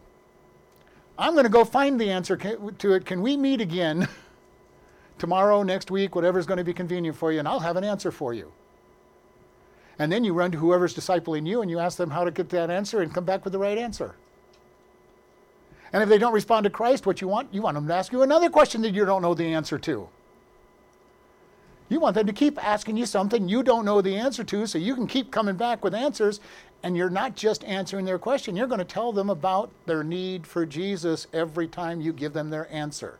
I'm 1.20 1.35
going 1.35 1.44
to 1.44 1.50
go 1.50 1.66
find 1.66 2.00
the 2.00 2.11
answer 2.11 2.35
to 2.37 2.92
it. 2.94 3.04
Can 3.04 3.20
we 3.20 3.37
meet 3.37 3.61
again 3.61 4.09
tomorrow, 5.18 5.62
next 5.62 5.90
week, 5.90 6.14
whatever's 6.14 6.46
going 6.46 6.59
to 6.59 6.64
be 6.64 6.72
convenient 6.72 7.14
for 7.14 7.30
you, 7.30 7.38
and 7.38 7.46
I'll 7.46 7.61
have 7.61 7.76
an 7.76 7.85
answer 7.85 8.11
for 8.11 8.33
you. 8.33 8.50
And 9.98 10.11
then 10.11 10.24
you 10.24 10.33
run 10.33 10.50
to 10.52 10.59
whoever's 10.59 10.96
discipling 10.96 11.46
you 11.46 11.61
and 11.61 11.70
you 11.70 11.78
ask 11.78 11.98
them 11.98 12.09
how 12.09 12.24
to 12.24 12.30
get 12.30 12.48
that 12.48 12.70
answer 12.70 13.02
and 13.02 13.12
come 13.12 13.26
back 13.26 13.44
with 13.44 13.52
the 13.52 13.59
right 13.59 13.76
answer. 13.76 14.14
And 15.92 16.02
if 16.02 16.09
they 16.09 16.16
don't 16.16 16.33
respond 16.33 16.64
to 16.64 16.70
Christ, 16.70 17.04
what 17.04 17.20
you 17.20 17.28
want? 17.28 17.52
You 17.52 17.61
want 17.61 17.74
them 17.74 17.87
to 17.87 17.94
ask 17.94 18.12
you 18.12 18.22
another 18.22 18.48
question 18.48 18.80
that 18.80 18.94
you 18.94 19.04
don't 19.04 19.20
know 19.20 19.35
the 19.35 19.52
answer 19.52 19.78
to. 19.80 20.09
You 21.90 21.98
want 21.98 22.14
them 22.14 22.29
to 22.29 22.33
keep 22.33 22.64
asking 22.64 22.96
you 22.96 23.05
something 23.05 23.48
you 23.48 23.64
don't 23.64 23.85
know 23.85 24.00
the 24.00 24.16
answer 24.16 24.44
to 24.44 24.64
so 24.64 24.79
you 24.79 24.94
can 24.94 25.09
keep 25.09 25.33
coming 25.33 25.57
back 25.57 25.83
with 25.83 25.92
answers. 25.92 26.40
And 26.85 26.96
you're 26.96 27.11
not 27.11 27.35
just 27.35 27.64
answering 27.64 28.07
their 28.07 28.18
question, 28.18 28.57
you're 28.57 28.68
going 28.68 28.79
to 28.79 28.85
tell 28.85 29.12
them 29.12 29.29
about 29.29 29.70
their 29.85 30.05
need 30.05 30.46
for 30.46 30.64
Jesus 30.64 31.26
every 31.33 31.66
time 31.66 32.00
you 32.00 32.12
give 32.12 32.33
them 32.33 32.48
their 32.48 32.72
answer. 32.72 33.18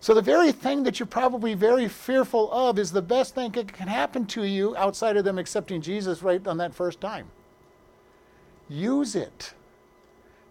So, 0.00 0.14
the 0.14 0.22
very 0.22 0.52
thing 0.52 0.84
that 0.84 1.00
you're 1.00 1.08
probably 1.08 1.54
very 1.54 1.88
fearful 1.88 2.50
of 2.52 2.78
is 2.78 2.92
the 2.92 3.02
best 3.02 3.34
thing 3.34 3.50
that 3.50 3.72
can 3.72 3.88
happen 3.88 4.24
to 4.26 4.44
you 4.44 4.76
outside 4.76 5.16
of 5.16 5.24
them 5.24 5.38
accepting 5.38 5.80
Jesus 5.80 6.22
right 6.22 6.46
on 6.46 6.56
that 6.58 6.72
first 6.72 7.00
time. 7.00 7.26
Use 8.68 9.16
it. 9.16 9.52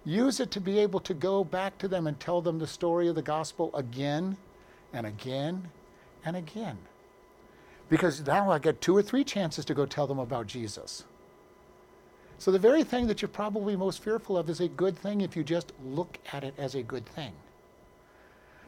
Use 0.04 0.42
it 0.42 0.52
to 0.52 0.60
be 0.60 0.78
able 0.80 1.00
to 1.00 1.14
go 1.14 1.46
back 1.46 1.78
to 1.78 1.88
them 1.88 2.06
and 2.06 2.20
tell 2.20 2.42
them 2.42 2.60
the 2.60 2.68
story 2.68 3.08
of 3.08 3.16
the 3.16 3.22
gospel 3.22 3.74
again 3.74 4.36
and 4.92 5.08
again 5.08 5.70
and 6.28 6.36
again. 6.36 6.78
Because 7.90 8.26
now 8.26 8.52
I 8.52 8.60
get 8.60 8.82
two 8.82 8.96
or 8.96 9.02
three 9.02 9.24
chances 9.24 9.64
to 9.66 9.74
go 9.74 9.86
tell 9.86 10.08
them 10.08 10.20
about 10.20 10.48
Jesus. 10.48 11.06
So, 12.38 12.52
the 12.52 12.60
very 12.60 12.84
thing 12.84 13.08
that 13.08 13.22
you're 13.22 13.30
probably 13.30 13.76
most 13.76 14.04
fearful 14.04 14.38
of 14.38 14.50
is 14.50 14.60
a 14.60 14.68
good 14.68 14.98
thing 14.98 15.22
if 15.22 15.36
you 15.36 15.44
just 15.44 15.72
look 15.84 16.20
at 16.32 16.44
it 16.44 16.54
as 16.58 16.76
a 16.76 16.84
good 16.84 17.06
thing. 17.06 17.32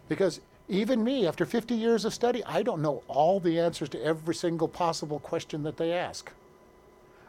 Because 0.07 0.41
even 0.67 1.03
me, 1.03 1.27
after 1.27 1.45
50 1.45 1.75
years 1.75 2.05
of 2.05 2.13
study, 2.13 2.43
I 2.45 2.63
don't 2.63 2.81
know 2.81 3.03
all 3.07 3.39
the 3.39 3.59
answers 3.59 3.89
to 3.89 4.03
every 4.03 4.33
single 4.33 4.67
possible 4.67 5.19
question 5.19 5.61
that 5.63 5.77
they 5.77 5.93
ask. 5.93 6.31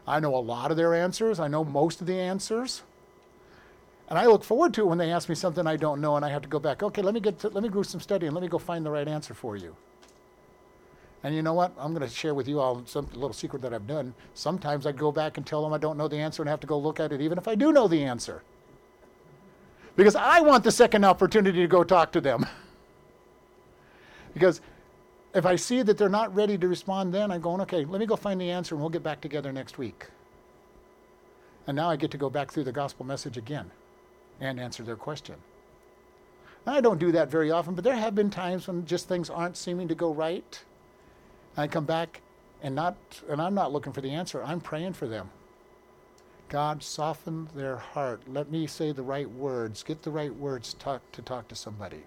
I 0.07 0.19
know 0.19 0.35
a 0.35 0.37
lot 0.37 0.71
of 0.71 0.77
their 0.77 0.95
answers, 0.95 1.39
I 1.39 1.47
know 1.47 1.63
most 1.63 2.01
of 2.01 2.07
the 2.07 2.19
answers. 2.19 2.81
And 4.09 4.17
I 4.17 4.25
look 4.25 4.43
forward 4.43 4.73
to 4.73 4.81
it 4.81 4.87
when 4.87 4.97
they 4.97 5.11
ask 5.11 5.29
me 5.29 5.35
something 5.35 5.67
I 5.67 5.77
don't 5.77 6.01
know 6.01 6.15
and 6.15 6.25
I 6.25 6.29
have 6.29 6.41
to 6.41 6.49
go 6.49 6.59
back, 6.59 6.81
okay, 6.81 7.01
let 7.01 7.13
me 7.13 7.19
get 7.19 7.39
to, 7.39 7.49
let 7.49 7.63
me 7.63 7.69
do 7.69 7.83
some 7.83 8.01
study 8.01 8.25
and 8.25 8.35
let 8.35 8.41
me 8.41 8.49
go 8.49 8.57
find 8.57 8.85
the 8.85 8.91
right 8.91 9.07
answer 9.07 9.33
for 9.33 9.55
you. 9.55 9.75
And 11.23 11.35
you 11.35 11.41
know 11.41 11.53
what? 11.53 11.71
I'm 11.77 11.93
going 11.93 12.07
to 12.07 12.13
share 12.13 12.33
with 12.33 12.47
you 12.47 12.59
all 12.59 12.81
some 12.85 13.07
little 13.13 13.33
secret 13.33 13.61
that 13.61 13.73
I've 13.73 13.85
done. 13.85 14.13
Sometimes 14.33 14.87
I 14.87 14.91
go 14.91 15.11
back 15.11 15.37
and 15.37 15.45
tell 15.45 15.61
them 15.61 15.71
I 15.71 15.77
don't 15.77 15.97
know 15.97 16.07
the 16.07 16.17
answer 16.17 16.41
and 16.41 16.49
have 16.49 16.59
to 16.61 16.67
go 16.67 16.79
look 16.79 16.99
at 16.99 17.11
it 17.11 17.21
even 17.21 17.37
if 17.37 17.47
I 17.47 17.55
do 17.55 17.71
know 17.71 17.87
the 17.87 18.03
answer. 18.03 18.41
Because 19.95 20.15
I 20.15 20.39
want 20.39 20.63
the 20.63 20.71
second 20.71 21.03
opportunity 21.05 21.59
to 21.59 21.67
go 21.67 21.83
talk 21.83 22.11
to 22.13 22.21
them. 22.21 22.45
Because 24.33 24.61
if 25.33 25.45
I 25.45 25.57
see 25.57 25.81
that 25.81 25.97
they're 25.97 26.07
not 26.07 26.33
ready 26.33 26.57
to 26.57 26.67
respond 26.69 27.13
then, 27.13 27.31
I'm 27.31 27.41
going, 27.41 27.59
okay, 27.61 27.83
let 27.83 27.99
me 27.99 28.05
go 28.05 28.15
find 28.15 28.39
the 28.39 28.49
answer 28.49 28.75
and 28.75 28.81
we'll 28.81 28.89
get 28.89 29.03
back 29.03 29.19
together 29.19 29.51
next 29.51 29.77
week. 29.77 30.07
And 31.67 31.75
now 31.75 31.89
I 31.89 31.97
get 31.97 32.11
to 32.11 32.17
go 32.17 32.29
back 32.29 32.49
through 32.49 32.63
the 32.63 32.71
gospel 32.71 33.05
message 33.05 33.37
again 33.37 33.69
and 34.39 34.57
answer 34.57 34.83
their 34.83 34.95
question. 34.95 35.35
I 36.65 36.79
don't 36.79 36.99
do 36.99 37.11
that 37.11 37.29
very 37.29 37.51
often, 37.51 37.75
but 37.75 37.83
there 37.83 37.95
have 37.95 38.15
been 38.15 38.29
times 38.29 38.67
when 38.67 38.85
just 38.85 39.07
things 39.07 39.29
aren't 39.29 39.57
seeming 39.57 39.87
to 39.87 39.95
go 39.95 40.13
right. 40.13 40.63
I 41.57 41.67
come 41.67 41.85
back 41.85 42.21
and 42.61 42.75
not 42.75 42.95
and 43.29 43.41
I'm 43.41 43.53
not 43.53 43.71
looking 43.71 43.93
for 43.93 44.01
the 44.01 44.11
answer. 44.11 44.43
I'm 44.43 44.61
praying 44.61 44.93
for 44.93 45.07
them. 45.07 45.29
God, 46.51 46.83
soften 46.83 47.47
their 47.55 47.77
heart. 47.77 48.21
Let 48.27 48.51
me 48.51 48.67
say 48.67 48.91
the 48.91 49.03
right 49.03 49.29
words. 49.29 49.83
Get 49.83 50.01
the 50.01 50.11
right 50.11 50.35
words 50.35 50.73
talk, 50.73 51.01
to 51.13 51.21
talk 51.21 51.47
to 51.47 51.55
somebody. 51.55 52.03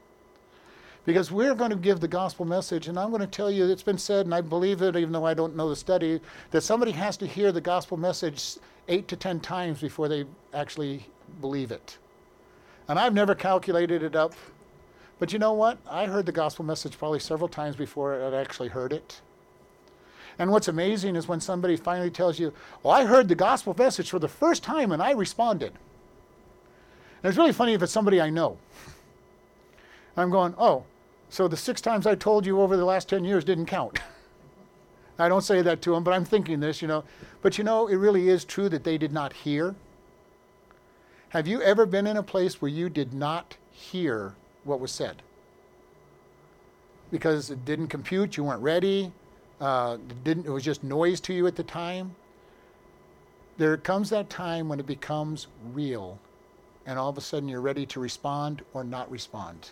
Because 1.07 1.33
we're 1.33 1.55
going 1.55 1.71
to 1.71 1.77
give 1.77 2.01
the 2.01 2.09
gospel 2.09 2.45
message, 2.45 2.89
and 2.89 2.99
I'm 2.99 3.09
going 3.09 3.23
to 3.23 3.27
tell 3.27 3.51
you, 3.51 3.71
it's 3.71 3.83
been 3.83 3.97
said, 3.97 4.27
and 4.27 4.35
I 4.35 4.43
believe 4.43 4.83
it 4.83 4.97
even 4.97 5.13
though 5.13 5.25
I 5.25 5.33
don't 5.33 5.57
know 5.57 5.71
the 5.71 5.77
study, 5.77 6.21
that 6.51 6.61
somebody 6.61 6.93
has 6.93 7.17
to 7.19 7.27
hear 7.27 7.53
the 7.53 7.61
gospel 7.61 7.97
message 7.97 8.57
eight 8.89 9.09
to 9.09 9.17
ten 9.17 9.41
times 9.41 9.81
before 9.81 10.09
they 10.09 10.27
actually 10.53 11.07
believe 11.41 11.71
it. 11.71 11.97
And 12.89 12.99
I've 12.99 13.15
never 13.15 13.35
calculated 13.35 14.03
it 14.03 14.15
up. 14.15 14.35
But 15.19 15.33
you 15.33 15.39
know 15.39 15.55
what? 15.55 15.79
I 15.89 16.05
heard 16.05 16.27
the 16.27 16.33
gospel 16.33 16.67
message 16.67 16.99
probably 16.99 17.21
several 17.21 17.49
times 17.49 17.77
before 17.77 18.23
I 18.23 18.39
actually 18.39 18.69
heard 18.69 18.93
it. 18.93 19.23
And 20.39 20.51
what's 20.51 20.69
amazing 20.69 21.17
is 21.17 21.29
when 21.29 21.41
somebody 21.41 21.77
finally 21.77 22.11
tells 22.11 22.39
you, 22.39 22.53
Well, 22.83 22.95
I 22.95 23.05
heard 23.05 23.29
the 23.29 23.35
gospel 23.35 23.75
message 23.77 24.11
for 24.11 24.19
the 24.19 24.29
first 24.29 24.63
time 24.63 24.93
and 24.93 25.03
I 25.03 25.13
responded. 25.13 25.73
And 27.23 27.31
it's 27.31 27.39
really 27.39 27.53
funny 27.53 27.75
if 27.75 27.83
it's 27.83 27.93
somebody 27.93 28.21
I 28.21 28.31
know. 28.31 28.59
I'm 30.17 30.31
going, 30.31 30.55
Oh, 30.59 30.85
so 31.29 31.49
the 31.49 31.57
six 31.57 31.81
times 31.81 32.07
I 32.07 32.15
told 32.15 32.47
you 32.47 32.61
over 32.61 32.77
the 32.77 32.85
last 32.85 33.09
10 33.09 33.25
years 33.25 33.45
didn't 33.45 33.67
count. 33.67 34.01
I 35.19 35.29
don't 35.29 35.43
say 35.43 35.63
that 35.63 35.81
to 35.83 35.93
them, 35.93 36.03
but 36.03 36.13
I'm 36.13 36.25
thinking 36.25 36.61
this, 36.61 36.83
you 36.83 36.89
know. 36.89 37.05
But 37.41 37.57
you 37.57 37.65
know, 37.65 37.87
it 37.87 37.97
really 37.97 38.29
is 38.29 38.45
true 38.45 38.69
that 38.69 38.85
they 38.85 38.99
did 38.99 39.13
not 39.13 39.33
hear. 39.33 39.77
Have 41.29 41.47
you 41.47 41.63
ever 41.63 41.87
been 41.87 42.07
in 42.07 42.17
a 42.17 42.23
place 42.23 42.61
where 42.61 42.71
you 42.71 42.89
did 42.89 43.13
not 43.13 43.57
hear 43.71 44.35
what 44.65 44.81
was 44.81 44.91
said? 44.91 45.23
Because 47.11 47.51
it 47.51 47.65
didn't 47.65 47.89
compute, 47.89 48.37
you 48.37 48.45
weren't 48.45 48.63
ready, 48.63 49.13
uh, 49.61 49.99
didn't, 50.25 50.47
it 50.47 50.51
was 50.51 50.65
just 50.65 50.83
noise 50.85 51.21
to 51.21 51.35
you 51.35 51.47
at 51.47 51.57
the 51.57 51.63
time. 51.63 52.15
There 53.57 53.77
comes 53.77 54.11
that 54.11 54.29
time 54.31 54.69
when 54.69 54.81
it 54.81 54.87
becomes 54.87 55.47
real, 55.73 56.19
and 56.87 56.99
all 56.99 57.09
of 57.09 57.19
a 57.19 57.21
sudden 57.21 57.49
you're 57.49 57.61
ready 57.61 57.87
to 57.87 58.01
respond 58.01 58.63
or 58.73 58.83
not 58.83 59.11
respond. 59.11 59.71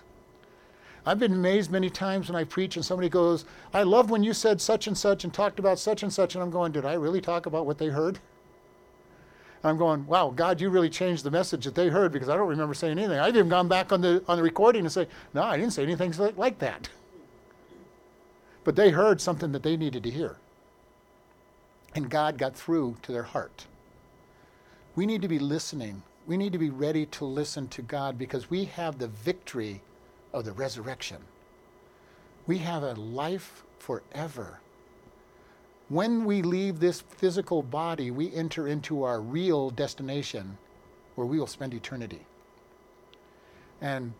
I've 1.04 1.18
been 1.18 1.32
amazed 1.32 1.70
many 1.70 1.90
times 1.90 2.28
when 2.28 2.36
I 2.36 2.44
preach 2.44 2.76
and 2.76 2.84
somebody 2.84 3.08
goes, 3.08 3.44
I 3.74 3.82
love 3.82 4.10
when 4.10 4.22
you 4.22 4.32
said 4.32 4.60
such 4.60 4.86
and 4.86 4.96
such 4.96 5.24
and 5.24 5.34
talked 5.34 5.58
about 5.58 5.80
such 5.80 6.04
and 6.04 6.12
such. 6.12 6.34
And 6.34 6.42
I'm 6.42 6.50
going, 6.50 6.70
did 6.70 6.84
I 6.84 6.92
really 6.94 7.20
talk 7.20 7.46
about 7.46 7.66
what 7.66 7.78
they 7.78 7.88
heard? 7.88 8.20
I'm 9.64 9.76
going, 9.76 10.06
wow, 10.06 10.32
God, 10.34 10.60
you 10.60 10.70
really 10.70 10.90
changed 10.90 11.24
the 11.24 11.30
message 11.30 11.64
that 11.64 11.74
they 11.74 11.88
heard 11.88 12.12
because 12.12 12.28
I 12.28 12.36
don't 12.36 12.48
remember 12.48 12.74
saying 12.74 12.98
anything. 12.98 13.18
I've 13.18 13.36
even 13.36 13.48
gone 13.48 13.68
back 13.68 13.92
on 13.92 14.00
the 14.00 14.22
on 14.26 14.36
the 14.36 14.42
recording 14.42 14.84
and 14.84 14.92
say, 14.92 15.06
no, 15.34 15.42
I 15.42 15.56
didn't 15.56 15.72
say 15.72 15.82
anything 15.82 16.12
like 16.36 16.58
that. 16.60 16.88
But 18.64 18.76
they 18.76 18.90
heard 18.90 19.20
something 19.20 19.52
that 19.52 19.62
they 19.62 19.76
needed 19.76 20.02
to 20.04 20.10
hear. 20.10 20.36
And 21.94 22.10
God 22.10 22.38
got 22.38 22.56
through 22.56 22.96
to 23.02 23.12
their 23.12 23.22
heart. 23.22 23.66
We 24.94 25.06
need 25.06 25.22
to 25.22 25.28
be 25.28 25.38
listening. 25.38 26.02
We 26.26 26.36
need 26.36 26.52
to 26.52 26.58
be 26.58 26.70
ready 26.70 27.06
to 27.06 27.24
listen 27.24 27.68
to 27.68 27.82
God 27.82 28.18
because 28.18 28.50
we 28.50 28.64
have 28.66 28.98
the 28.98 29.08
victory 29.08 29.82
of 30.32 30.44
the 30.44 30.52
resurrection. 30.52 31.18
We 32.46 32.58
have 32.58 32.82
a 32.82 32.94
life 32.94 33.64
forever. 33.78 34.60
When 35.88 36.24
we 36.24 36.42
leave 36.42 36.80
this 36.80 37.00
physical 37.00 37.62
body, 37.62 38.10
we 38.10 38.32
enter 38.32 38.68
into 38.68 39.02
our 39.02 39.20
real 39.20 39.70
destination 39.70 40.56
where 41.16 41.26
we 41.26 41.38
will 41.38 41.46
spend 41.46 41.74
eternity. 41.74 42.24
And, 43.80 44.14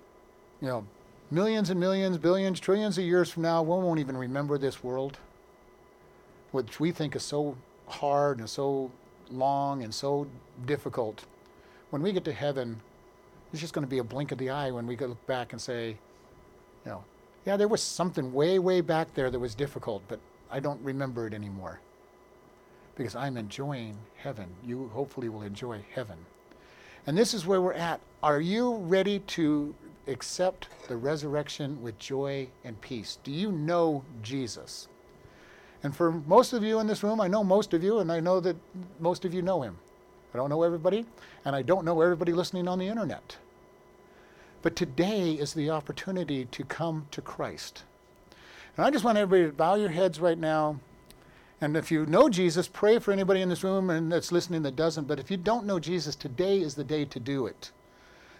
you 0.61 0.69
know, 0.69 0.87
millions 1.33 1.71
and 1.71 1.81
millions, 1.81 2.19
billions, 2.19 2.61
trillions 2.61 2.99
of 2.99 3.05
years 3.05 3.31
from 3.31 3.43
now, 3.43 3.63
we 3.63 3.71
won't 3.71 3.99
even 3.99 4.17
remember 4.17 4.59
this 4.59 4.85
world, 4.85 5.19
which 6.51 6.79
we 6.79 6.93
think 6.93 7.17
is 7.17 7.23
so 7.23 7.57
hard 7.89 8.39
and 8.39 8.49
so 8.49 8.91
long 9.31 9.83
and 9.83 9.95
so 9.95 10.27
difficult. 10.67 11.25
When 11.89 12.03
we 12.03 12.13
get 12.13 12.25
to 12.27 12.33
heaven, 12.33 12.81
it's 13.51 13.61
just 13.61 13.73
going 13.73 13.85
to 13.85 13.91
be 13.91 13.99
a 13.99 14.05
blink 14.05 14.31
of 14.31 14.39
the 14.39 14.51
eye 14.51 14.71
when 14.71 14.87
we 14.87 14.97
look 14.97 15.27
back 15.27 15.53
and 15.53 15.61
say, 15.61 15.97
you 16.85 16.91
know, 16.91 17.05
yeah, 17.47 17.57
there 17.57 17.69
was 17.69 17.83
something 17.83 18.33
way, 18.33 18.59
way 18.59 18.83
back 18.83 19.15
there 19.15 19.31
that 19.31 19.39
was 19.39 19.55
difficult, 19.55 20.03
but 20.09 20.21
I 20.51 20.61
don't 20.61 20.81
remember 20.83 21.27
it 21.27 21.35
anymore. 21.35 21.81
Because 22.95 23.17
I'm 23.17 23.39
enjoying 23.39 23.97
heaven. 24.17 24.49
You 24.63 24.91
hopefully 24.93 25.31
will 25.31 25.43
enjoy 25.43 25.83
heaven. 25.95 26.19
And 27.07 27.17
this 27.17 27.33
is 27.33 27.47
where 27.47 27.63
we're 27.63 27.73
at. 27.73 28.01
Are 28.23 28.41
you 28.41 28.77
ready 28.77 29.21
to 29.21 29.75
accept 30.07 30.69
the 30.89 30.97
resurrection 30.97 31.81
with 31.83 31.99
joy 31.99 32.49
and 32.65 32.81
peace? 32.81 33.19
Do 33.23 33.31
you 33.31 33.53
know 33.53 34.05
Jesus? 34.23 34.89
And 35.83 35.95
for 35.95 36.13
most 36.13 36.53
of 36.53 36.63
you 36.63 36.79
in 36.81 36.87
this 36.87 37.03
room, 37.03 37.21
I 37.21 37.29
know 37.29 37.43
most 37.43 37.75
of 37.75 37.83
you, 37.83 37.99
and 37.99 38.11
I 38.11 38.21
know 38.21 38.41
that 38.41 38.57
most 39.01 39.25
of 39.25 39.35
you 39.35 39.43
know 39.43 39.63
him. 39.63 39.79
I 40.33 40.39
don't 40.39 40.49
know 40.49 40.63
everybody, 40.63 41.05
and 41.45 41.55
I 41.55 41.63
don't 41.63 41.85
know 41.85 42.01
everybody 42.01 42.33
listening 42.33 42.69
on 42.69 42.79
the 42.79 42.87
internet. 42.87 43.37
But 44.63 44.77
today 44.77 45.33
is 45.33 45.53
the 45.53 45.71
opportunity 45.71 46.45
to 46.47 46.65
come 46.65 47.07
to 47.11 47.21
Christ. 47.21 47.83
And 48.77 48.87
I 48.87 48.91
just 48.91 49.05
want 49.05 49.19
everybody 49.19 49.51
to 49.51 49.57
bow 49.57 49.75
your 49.75 49.91
heads 49.91 50.21
right 50.21 50.39
now. 50.39 50.79
And 51.61 51.77
if 51.77 51.91
you 51.91 52.07
know 52.07 52.29
Jesus, 52.29 52.69
pray 52.69 52.99
for 52.99 53.13
anybody 53.13 53.41
in 53.41 53.49
this 53.49 53.65
room 53.65 53.91
and 53.91 54.11
that's 54.11 54.33
listening 54.33 54.63
that 54.63 54.77
doesn't. 54.77 55.07
But 55.07 55.21
if 55.21 55.31
you 55.31 55.37
don't 55.37 55.67
know 55.67 55.79
Jesus, 55.79 56.17
today 56.17 56.61
is 56.61 56.75
the 56.75 56.85
day 56.85 57.05
to 57.05 57.21
do 57.21 57.47
it. 57.47 57.71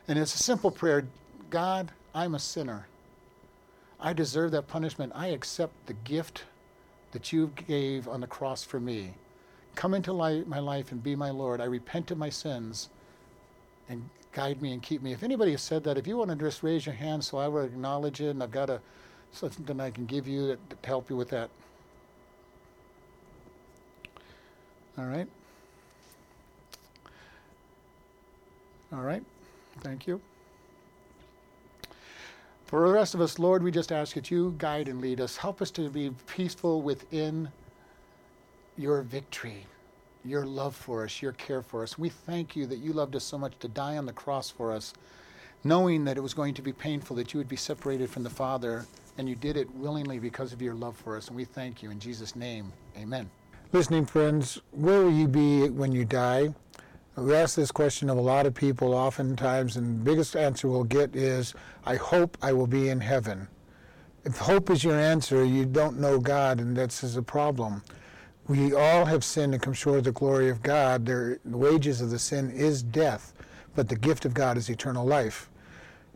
And 0.09 0.19
it's 0.19 0.35
a 0.35 0.39
simple 0.39 0.71
prayer 0.71 1.07
God, 1.53 1.93
I'm 2.15 2.35
a 2.35 2.39
sinner. 2.39 2.87
I 4.01 4.15
deserve 4.15 4.53
that 4.53 4.69
punishment. 4.69 5.13
I 5.15 5.29
accept 5.29 5.75
the 5.87 5.93
gift 5.93 6.45
that 7.13 7.31
you 7.31 7.53
gave 7.69 8.09
on 8.09 8.23
the 8.23 8.27
cross 8.27 8.65
for 8.65 8.81
me. 8.81 9.13
Come 9.75 9.93
into 9.93 10.15
my 10.15 10.59
life 10.59 10.93
and 10.93 11.03
be 11.03 11.15
my 11.15 11.29
Lord. 11.29 11.61
I 11.61 11.67
repent 11.67 12.11
of 12.11 12.17
my 12.17 12.31
sins 12.31 12.89
and 13.91 14.09
guide 14.33 14.63
me 14.63 14.73
and 14.73 14.83
keep 14.83 15.03
me. 15.03 15.13
If 15.13 15.23
anybody 15.23 15.51
has 15.51 15.61
said 15.61 15.85
that, 15.85 15.99
if 15.99 16.07
you 16.07 16.17
want 16.17 16.31
to 16.31 16.37
just 16.37 16.63
raise 16.63 16.87
your 16.87 16.95
hand 16.95 17.23
so 17.23 17.37
I 17.37 17.49
will 17.49 17.65
acknowledge 17.65 18.23
it 18.23 18.31
and 18.31 18.43
I've 18.43 18.51
got 18.51 18.71
a, 18.71 18.81
something 19.33 19.79
I 19.79 19.91
can 19.91 20.07
give 20.07 20.27
you 20.27 20.57
to 20.71 20.77
help 20.89 21.11
you 21.11 21.17
with 21.17 21.29
that. 21.29 21.51
All 24.97 25.05
right. 25.05 25.29
All 28.91 29.03
right. 29.03 29.23
Thank 29.83 30.07
you. 30.07 30.19
For 32.73 32.89
the 32.89 32.95
rest 32.95 33.13
of 33.13 33.21
us, 33.21 33.39
Lord, 33.39 33.63
we 33.63 33.71
just 33.71 33.93
ask 33.93 34.15
that 34.15 34.31
you 34.31 34.55
guide 34.57 34.89
and 34.89 34.99
lead 34.99 35.21
us. 35.21 35.37
Help 35.37 35.61
us 35.61 35.71
to 35.73 35.91
be 35.91 36.11
peaceful 36.27 36.81
within 36.81 37.51
your 38.79 39.03
victory, 39.03 39.67
your 40.25 40.47
love 40.47 40.75
for 40.75 41.05
us, 41.05 41.21
your 41.21 41.33
care 41.33 41.61
for 41.61 41.83
us. 41.83 41.99
We 41.99 42.09
thank 42.09 42.57
you 42.57 42.65
that 42.65 42.79
you 42.79 42.95
loved 42.95 43.15
us 43.15 43.25
so 43.25 43.37
much 43.37 43.59
to 43.59 43.69
die 43.69 43.99
on 43.99 44.07
the 44.07 44.13
cross 44.15 44.49
for 44.49 44.73
us, 44.73 44.95
knowing 45.65 46.07
that 46.07 46.17
it 46.17 46.23
was 46.23 46.33
going 46.33 46.55
to 46.55 46.63
be 46.63 46.73
painful, 46.73 47.15
that 47.17 47.35
you 47.35 47.39
would 47.39 47.47
be 47.47 47.57
separated 47.57 48.09
from 48.09 48.23
the 48.23 48.31
Father, 48.31 48.87
and 49.19 49.29
you 49.29 49.35
did 49.35 49.59
it 49.59 49.71
willingly 49.75 50.19
because 50.19 50.55
of 50.55 50.63
your 50.63 50.73
love 50.73 50.97
for 50.97 51.15
us. 51.15 51.29
And 51.29 51.37
we 51.37 51.45
thank 51.45 51.83
you. 51.83 51.91
In 51.91 52.01
Jesus' 52.01 52.35
name, 52.35 52.73
amen. 52.97 53.29
Listening 53.73 54.07
friends, 54.07 54.63
where 54.71 55.03
will 55.03 55.13
you 55.13 55.29
be 55.29 55.69
when 55.69 55.93
you 55.93 56.07
die? 56.07 56.55
We 57.15 57.35
ask 57.35 57.57
this 57.57 57.71
question 57.71 58.09
of 58.09 58.17
a 58.17 58.23
lot 58.23 58.47
of 58.47 58.55
people 58.55 58.95
oftentimes, 58.95 59.77
and 59.77 60.01
the 60.01 60.05
biggest 60.05 60.35
answer 60.35 60.67
we'll 60.67 60.85
get 60.85 61.15
is, 61.15 61.53
I 61.85 61.97
hope 61.97 62.39
I 62.41 62.55
will 62.55 62.67
be 62.67 62.89
in 62.89 63.01
heaven. 63.01 63.49
If 64.25 64.39
hope 64.39 64.71
is 64.71 64.83
your 64.83 64.99
answer, 64.99 65.45
you 65.45 65.67
don't 65.67 66.01
know 66.01 66.19
God, 66.19 66.59
and 66.59 66.75
that's 66.75 67.03
a 67.15 67.23
problem. 67.23 67.83
We 68.49 68.75
all 68.75 69.05
have 69.05 69.25
sinned 69.25 69.53
and 69.53 69.63
come 69.63 69.75
short 69.75 69.99
of 69.99 70.05
the 70.05 70.13
glory 70.13 70.49
of 70.49 70.63
God. 70.63 71.05
the 71.05 71.39
wages 71.45 72.01
of 72.01 72.09
the 72.09 72.19
sin 72.19 72.51
is 72.51 72.83
death, 72.83 73.35
but 73.75 73.91
the 73.91 73.97
gift 73.97 74.25
of 74.25 74.33
God 74.33 74.57
is 74.57 74.71
eternal 74.71 75.05
life. 75.05 75.51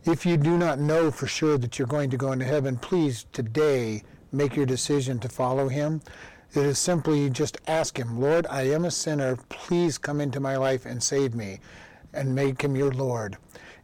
If 0.05 0.25
you 0.25 0.35
do 0.35 0.57
not 0.57 0.79
know 0.79 1.11
for 1.11 1.27
sure 1.27 1.59
that 1.59 1.77
you're 1.77 1.87
going 1.87 2.09
to 2.09 2.17
go 2.17 2.31
into 2.31 2.45
heaven, 2.45 2.75
please 2.75 3.27
today 3.33 4.01
make 4.31 4.55
your 4.55 4.65
decision 4.65 5.19
to 5.19 5.29
follow 5.29 5.67
Him. 5.67 6.01
It 6.53 6.65
is 6.65 6.79
simply 6.79 7.29
just 7.29 7.57
ask 7.67 7.97
Him, 7.97 8.19
Lord, 8.19 8.47
I 8.49 8.63
am 8.63 8.85
a 8.85 8.91
sinner. 8.91 9.37
Please 9.49 9.97
come 9.97 10.21
into 10.21 10.39
my 10.39 10.55
life 10.55 10.85
and 10.85 11.01
save 11.03 11.35
me 11.35 11.59
and 12.13 12.33
make 12.33 12.61
Him 12.61 12.75
your 12.75 12.91
Lord. 12.91 13.37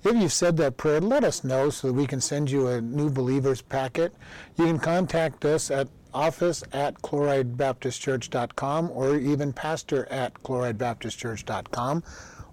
If 0.03 0.15
you've 0.15 0.33
said 0.33 0.57
that 0.57 0.77
prayer, 0.77 0.99
let 0.99 1.23
us 1.23 1.43
know 1.43 1.69
so 1.69 1.87
that 1.87 1.93
we 1.93 2.07
can 2.07 2.19
send 2.19 2.51
you 2.51 2.67
a 2.67 2.81
new 2.81 3.09
believers 3.09 3.61
packet. 3.61 4.13
You 4.57 4.65
can 4.65 4.79
contact 4.79 5.45
us 5.45 5.71
at 5.71 5.87
office 6.13 6.63
at 6.73 7.01
chloridebaptistchurch.com 7.01 8.91
or 8.91 9.15
even 9.15 9.53
pastor 9.53 10.05
at 10.11 10.33
chloridebaptistchurch.com. 10.43 12.03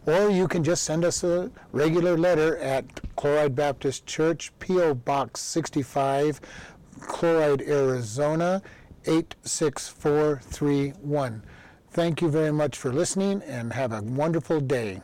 Or 0.07 0.31
you 0.31 0.49
can 0.49 0.65
just 0.65 0.85
send 0.85 1.05
us 1.05 1.23
a 1.25 1.51
regular 1.73 2.17
letter 2.17 2.57
at 2.59 2.85
Chloride 3.17 3.55
Baptist 3.55 4.07
Church, 4.07 4.51
P.O. 4.59 4.95
Box 4.95 5.41
65, 5.41 6.41
Chloride, 7.01 7.63
Arizona 7.63 8.63
86431. 9.05 11.43
Thank 11.91 12.23
you 12.23 12.29
very 12.29 12.53
much 12.53 12.77
for 12.77 12.93
listening 12.93 13.43
and 13.43 13.73
have 13.73 13.93
a 13.93 14.03
wonderful 14.03 14.61
day. 14.61 15.03